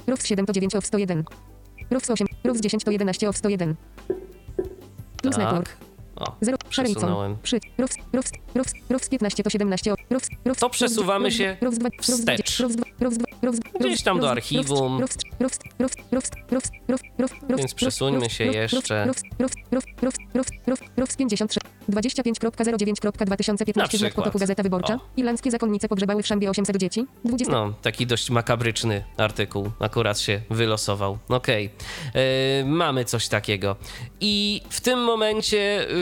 Ruf 0.07 0.27
7 0.27 0.47
to 0.47 0.53
9 0.53 0.75
of 0.75 0.87
101. 0.87 1.25
Ruf 1.91 2.05
8, 2.09 2.27
ruf 2.45 2.61
10 2.61 2.79
to 2.81 2.91
11 2.91 3.09
of 3.29 3.37
101. 3.43 3.77
Plus 5.23 5.37
network. 5.37 5.88
O, 6.19 6.37
0, 6.41 6.59
przesunąłem. 6.69 7.37
Przy, 7.43 7.61
ruf, 7.79 7.91
ruf, 8.13 8.25
ruf, 8.55 8.67
ruf 8.91 9.09
15 9.09 9.43
to 9.43 9.51
17 9.51 9.93
of, 9.93 9.99
ruf, 10.11 10.23
ruf, 10.45 10.59
To 10.59 10.71
przesuwamy 10.71 11.33
się 11.33 11.57
wstecz. 12.01 12.63
Gdzieś 13.81 14.03
tam 14.03 14.21
do 14.21 14.31
archiwum. 14.31 15.05
Więc 17.59 17.75
przesuńmy 17.75 18.31
się 18.31 18.45
jeszcze. 18.45 19.07
Ruf, 19.07 19.17
ruf, 19.39 19.53
ruf, 19.73 19.85
ruf, 20.03 20.15
ruf, 20.35 20.47
ruf, 20.67 20.81
ruf 20.97 21.17
53. 21.17 21.61
25.09.2015 21.91 23.49
Na 23.49 23.57
znak 23.73 23.89
przykład. 23.89 24.15
potoku 24.15 24.39
Gazeta 24.39 24.63
Wyborcza. 24.63 24.95
O. 24.95 25.01
Irlandzkie 25.17 25.51
zakonnice 25.51 25.89
pogrzebały 25.89 26.23
w 26.23 26.27
szambie 26.27 26.51
800 26.51 26.77
dzieci. 26.77 27.07
20. 27.25 27.53
No, 27.53 27.75
taki 27.83 28.07
dość 28.07 28.31
makabryczny 28.31 29.05
artykuł 29.17 29.71
akurat 29.81 30.21
się 30.21 30.41
wylosował. 30.51 31.19
Okej, 31.29 31.71
E, 32.15 32.65
mamy 32.65 33.05
coś 33.05 33.29
takiego. 33.29 33.77
I 34.21 34.63
w 34.71 34.81
tym 34.81 34.99
momencie 35.05 35.91
y, 35.91 35.95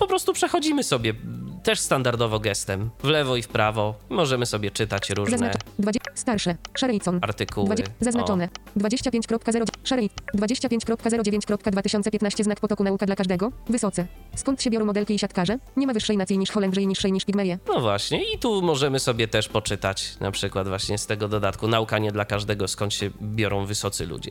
po 0.00 0.06
prostu 0.06 0.32
przechodzimy 0.32 0.82
sobie 0.82 1.14
też 1.62 1.80
standardowo 1.80 2.40
gestem 2.40 2.90
w 3.02 3.04
lewo 3.04 3.36
i 3.36 3.42
w 3.42 3.48
prawo. 3.48 3.94
Możemy 4.08 4.46
sobie 4.46 4.70
czytać 4.70 5.10
różne 5.10 5.38
Zaznacz. 5.38 5.56
20. 5.78 6.10
Starsze. 6.14 6.56
Sherryson. 6.78 7.18
artykuły. 7.22 7.66
20, 7.66 7.92
zaznaczone. 8.00 8.48
25.0 8.76 9.64
Sherry 9.84 10.08
25.09.2015 10.34 12.44
znak 12.44 12.60
potoku 12.60 12.84
nauka 12.84 13.06
dla 13.06 13.16
każdego. 13.16 13.52
Wysoce. 13.68 14.06
Skąd 14.36 14.62
się 14.62 14.70
biorą 14.70 14.84
modelki 14.84 15.14
i 15.14 15.18
siatkarze? 15.18 15.58
Nie 15.76 15.86
ma 15.86 15.92
wyższej 15.92 16.16
nacji 16.16 16.38
niż 16.38 16.50
Holendrzy 16.50 16.82
i 16.82 16.86
niższej 16.86 17.12
niż 17.12 17.24
Pigmeje. 17.24 17.58
No 17.68 17.80
właśnie, 17.80 18.32
i 18.34 18.38
tu 18.38 18.62
możemy 18.62 19.00
sobie 19.00 19.28
też 19.28 19.48
poczytać 19.48 20.14
na 20.20 20.30
przykład 20.30 20.68
właśnie 20.68 20.98
z 20.98 21.06
tego 21.06 21.28
dodatku 21.28 21.68
nauka 21.68 21.98
nie 21.98 22.12
dla 22.12 22.24
każdego, 22.24 22.68
skąd 22.68 22.94
się 22.94 23.10
biorą 23.22 23.66
wysocy 23.66 24.06
ludzie. 24.06 24.30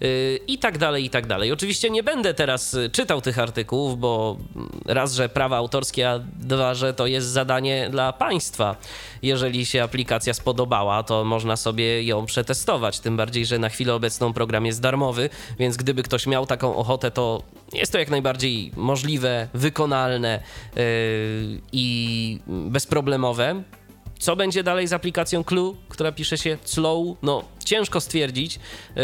Yy, 0.00 0.36
I 0.46 0.58
tak 0.58 0.78
dalej, 0.78 1.04
i 1.04 1.10
tak 1.10 1.26
dalej. 1.26 1.52
Oczywiście 1.52 1.90
nie 1.90 2.02
będę 2.02 2.34
teraz 2.34 2.74
y, 2.74 2.90
czytał 2.90 3.20
tych 3.20 3.38
artykułów, 3.38 3.98
bo 3.98 4.36
mm, 4.56 4.68
raz, 4.96 5.14
że 5.14 5.28
prawa 5.28 5.56
autorskie, 5.56 6.10
a 6.10 6.18
dwa, 6.18 6.74
że 6.74 6.94
to 6.94 7.06
jest 7.06 7.26
zadanie 7.26 7.88
dla 7.90 8.12
państwa. 8.12 8.76
Jeżeli 9.22 9.66
się 9.66 9.82
aplikacja 9.82 10.34
spodobała, 10.34 11.02
to 11.02 11.24
można 11.24 11.56
sobie 11.56 12.02
ją 12.02 12.26
przetestować, 12.26 13.00
tym 13.00 13.16
bardziej, 13.16 13.46
że 13.46 13.58
na 13.58 13.68
chwilę 13.68 13.94
obecną 13.94 14.32
program 14.32 14.66
jest 14.66 14.80
darmowy, 14.80 15.30
więc 15.58 15.76
gdyby 15.76 16.02
ktoś 16.02 16.26
miał 16.26 16.46
taką 16.46 16.76
ochotę, 16.76 17.10
to 17.10 17.42
jest 17.72 17.92
to 17.92 17.98
jak 17.98 18.10
najbardziej 18.10 18.72
możliwe, 18.76 19.48
wykonalne 19.54 20.42
yy, 20.76 20.82
i 21.72 22.40
bezproblemowe. 22.46 23.62
Co 24.18 24.36
będzie 24.36 24.62
dalej 24.62 24.86
z 24.86 24.92
aplikacją 24.92 25.44
Clue, 25.44 25.76
która 25.88 26.12
pisze 26.12 26.38
się 26.38 26.58
Slow? 26.64 27.16
No, 27.22 27.44
ciężko 27.66 28.00
stwierdzić. 28.00 28.58
Yy, 28.96 29.02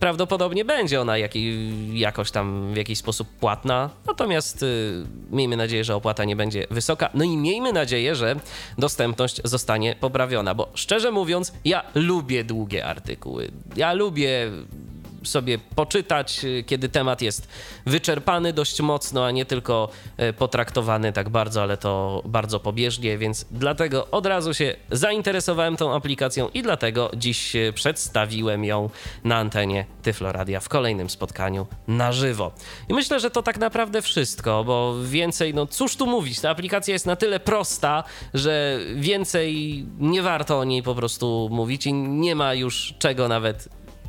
prawdopodobnie 0.00 0.64
będzie 0.64 1.00
ona 1.00 1.18
jakiej, 1.18 1.98
jakoś 1.98 2.30
tam 2.30 2.74
w 2.74 2.76
jakiś 2.76 2.98
sposób 2.98 3.28
płatna, 3.28 3.90
natomiast 4.06 4.62
yy, 4.62 5.06
miejmy 5.30 5.56
nadzieję, 5.56 5.84
że 5.84 5.94
opłata 5.94 6.24
nie 6.24 6.36
będzie 6.36 6.66
wysoka. 6.70 7.10
No 7.14 7.24
i 7.24 7.36
miejmy 7.36 7.72
nadzieję, 7.72 8.14
że 8.14 8.36
dostępność 8.78 9.40
zostanie 9.44 9.96
poprawiona, 10.00 10.54
bo 10.54 10.68
szczerze 10.74 11.10
mówiąc, 11.10 11.52
ja 11.64 11.82
lubię 11.94 12.44
długie 12.44 12.86
artykuły. 12.86 13.50
Ja 13.76 13.92
lubię 13.92 14.50
sobie 15.24 15.58
poczytać, 15.58 16.44
y, 16.44 16.64
kiedy 16.66 16.88
temat 16.88 17.22
jest 17.22 17.48
wyczerpany 17.86 18.52
dość 18.52 18.80
mocno, 18.80 19.26
a 19.26 19.30
nie 19.30 19.44
tylko 19.44 19.88
y, 20.20 20.32
potraktowany 20.32 21.12
tak 21.12 21.28
bardzo, 21.28 21.62
ale 21.62 21.76
to 21.76 22.22
bardzo 22.24 22.60
pobieżnie, 22.60 23.18
więc 23.18 23.46
dlatego 23.50 24.10
od 24.10 24.26
razu 24.26 24.54
się 24.54 24.76
zainteresowałem 24.90 25.76
tą 25.76 25.94
aplikacją 25.94 26.48
i 26.54 26.62
dlatego 26.62 27.10
dziś 27.16 27.56
y, 27.56 27.72
przedstawiłem 27.74 28.64
ją 28.64 28.90
na 29.24 29.36
antenie 29.36 29.84
Tyfloradia 30.02 30.60
w 30.60 30.68
kolejnym 30.68 31.10
spotkaniu 31.10 31.66
na 31.88 32.12
żywo. 32.12 32.52
I 32.88 32.94
myślę, 32.94 33.20
że 33.20 33.30
to 33.30 33.42
tak 33.42 33.58
naprawdę 33.58 34.02
wszystko, 34.02 34.64
bo 34.64 34.94
więcej, 35.04 35.54
no 35.54 35.66
cóż 35.66 35.96
tu 35.96 36.06
mówić, 36.06 36.40
ta 36.40 36.50
aplikacja 36.50 36.92
jest 36.92 37.06
na 37.06 37.16
tyle 37.16 37.40
prosta, 37.40 38.04
że 38.34 38.78
więcej 38.94 39.84
nie 39.98 40.22
warto 40.22 40.58
o 40.58 40.64
niej 40.64 40.82
po 40.82 40.94
prostu 40.94 41.48
mówić 41.52 41.86
i 41.86 41.92
nie 41.92 42.34
ma 42.34 42.54
już 42.54 42.94
czego 42.98 43.28
nawet 43.28 43.68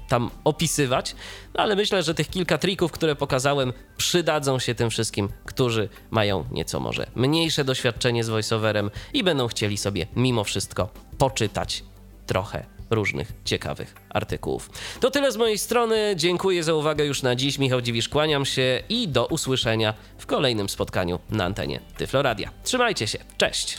tam 0.10 0.30
opisywać, 0.44 1.16
no 1.54 1.64
ale 1.64 1.76
myślę, 1.76 2.04
że 2.04 2.14
tych 2.14 2.30
kilka 2.30 2.58
trików, 2.58 2.92
które 2.92 3.16
pokazałem, 3.16 3.74
przydadzą 3.98 4.60
się 4.60 4.76
tym 4.76 4.90
wszystkim, 4.90 5.30
którzy 5.46 5.90
mają 6.12 6.46
nieco 6.52 6.80
może 6.80 7.08
mniejsze 7.16 7.64
doświadczenie 7.64 8.24
z 8.24 8.30
voiceoverem 8.30 8.92
i 9.14 9.24
będą 9.24 9.48
chcieli 9.48 9.78
sobie 9.78 10.08
mimo 10.16 10.44
wszystko 10.44 10.90
poczytać 11.18 11.84
trochę 12.26 12.66
różnych 12.90 13.34
ciekawych 13.46 13.96
artykułów. 14.10 14.70
To 15.00 15.12
tyle 15.12 15.32
z 15.32 15.38
mojej 15.38 15.58
strony. 15.58 16.14
Dziękuję 16.16 16.64
za 16.64 16.74
uwagę 16.74 17.06
już 17.06 17.24
na 17.24 17.36
dziś. 17.36 17.60
Michał 17.60 17.82
Dziwisz, 17.82 18.10
kłaniam 18.10 18.46
się 18.46 18.84
i 18.90 19.08
do 19.08 19.26
usłyszenia 19.26 19.94
w 20.18 20.26
kolejnym 20.26 20.70
spotkaniu 20.70 21.20
na 21.30 21.46
antenie 21.46 21.80
Tyfloradia. 21.98 22.52
Trzymajcie 22.64 23.08
się. 23.08 23.18
Cześć! 23.38 23.78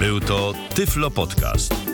Był 0.00 0.20
to 0.20 0.52
Tyflo 0.74 1.10
Podcast. 1.10 1.93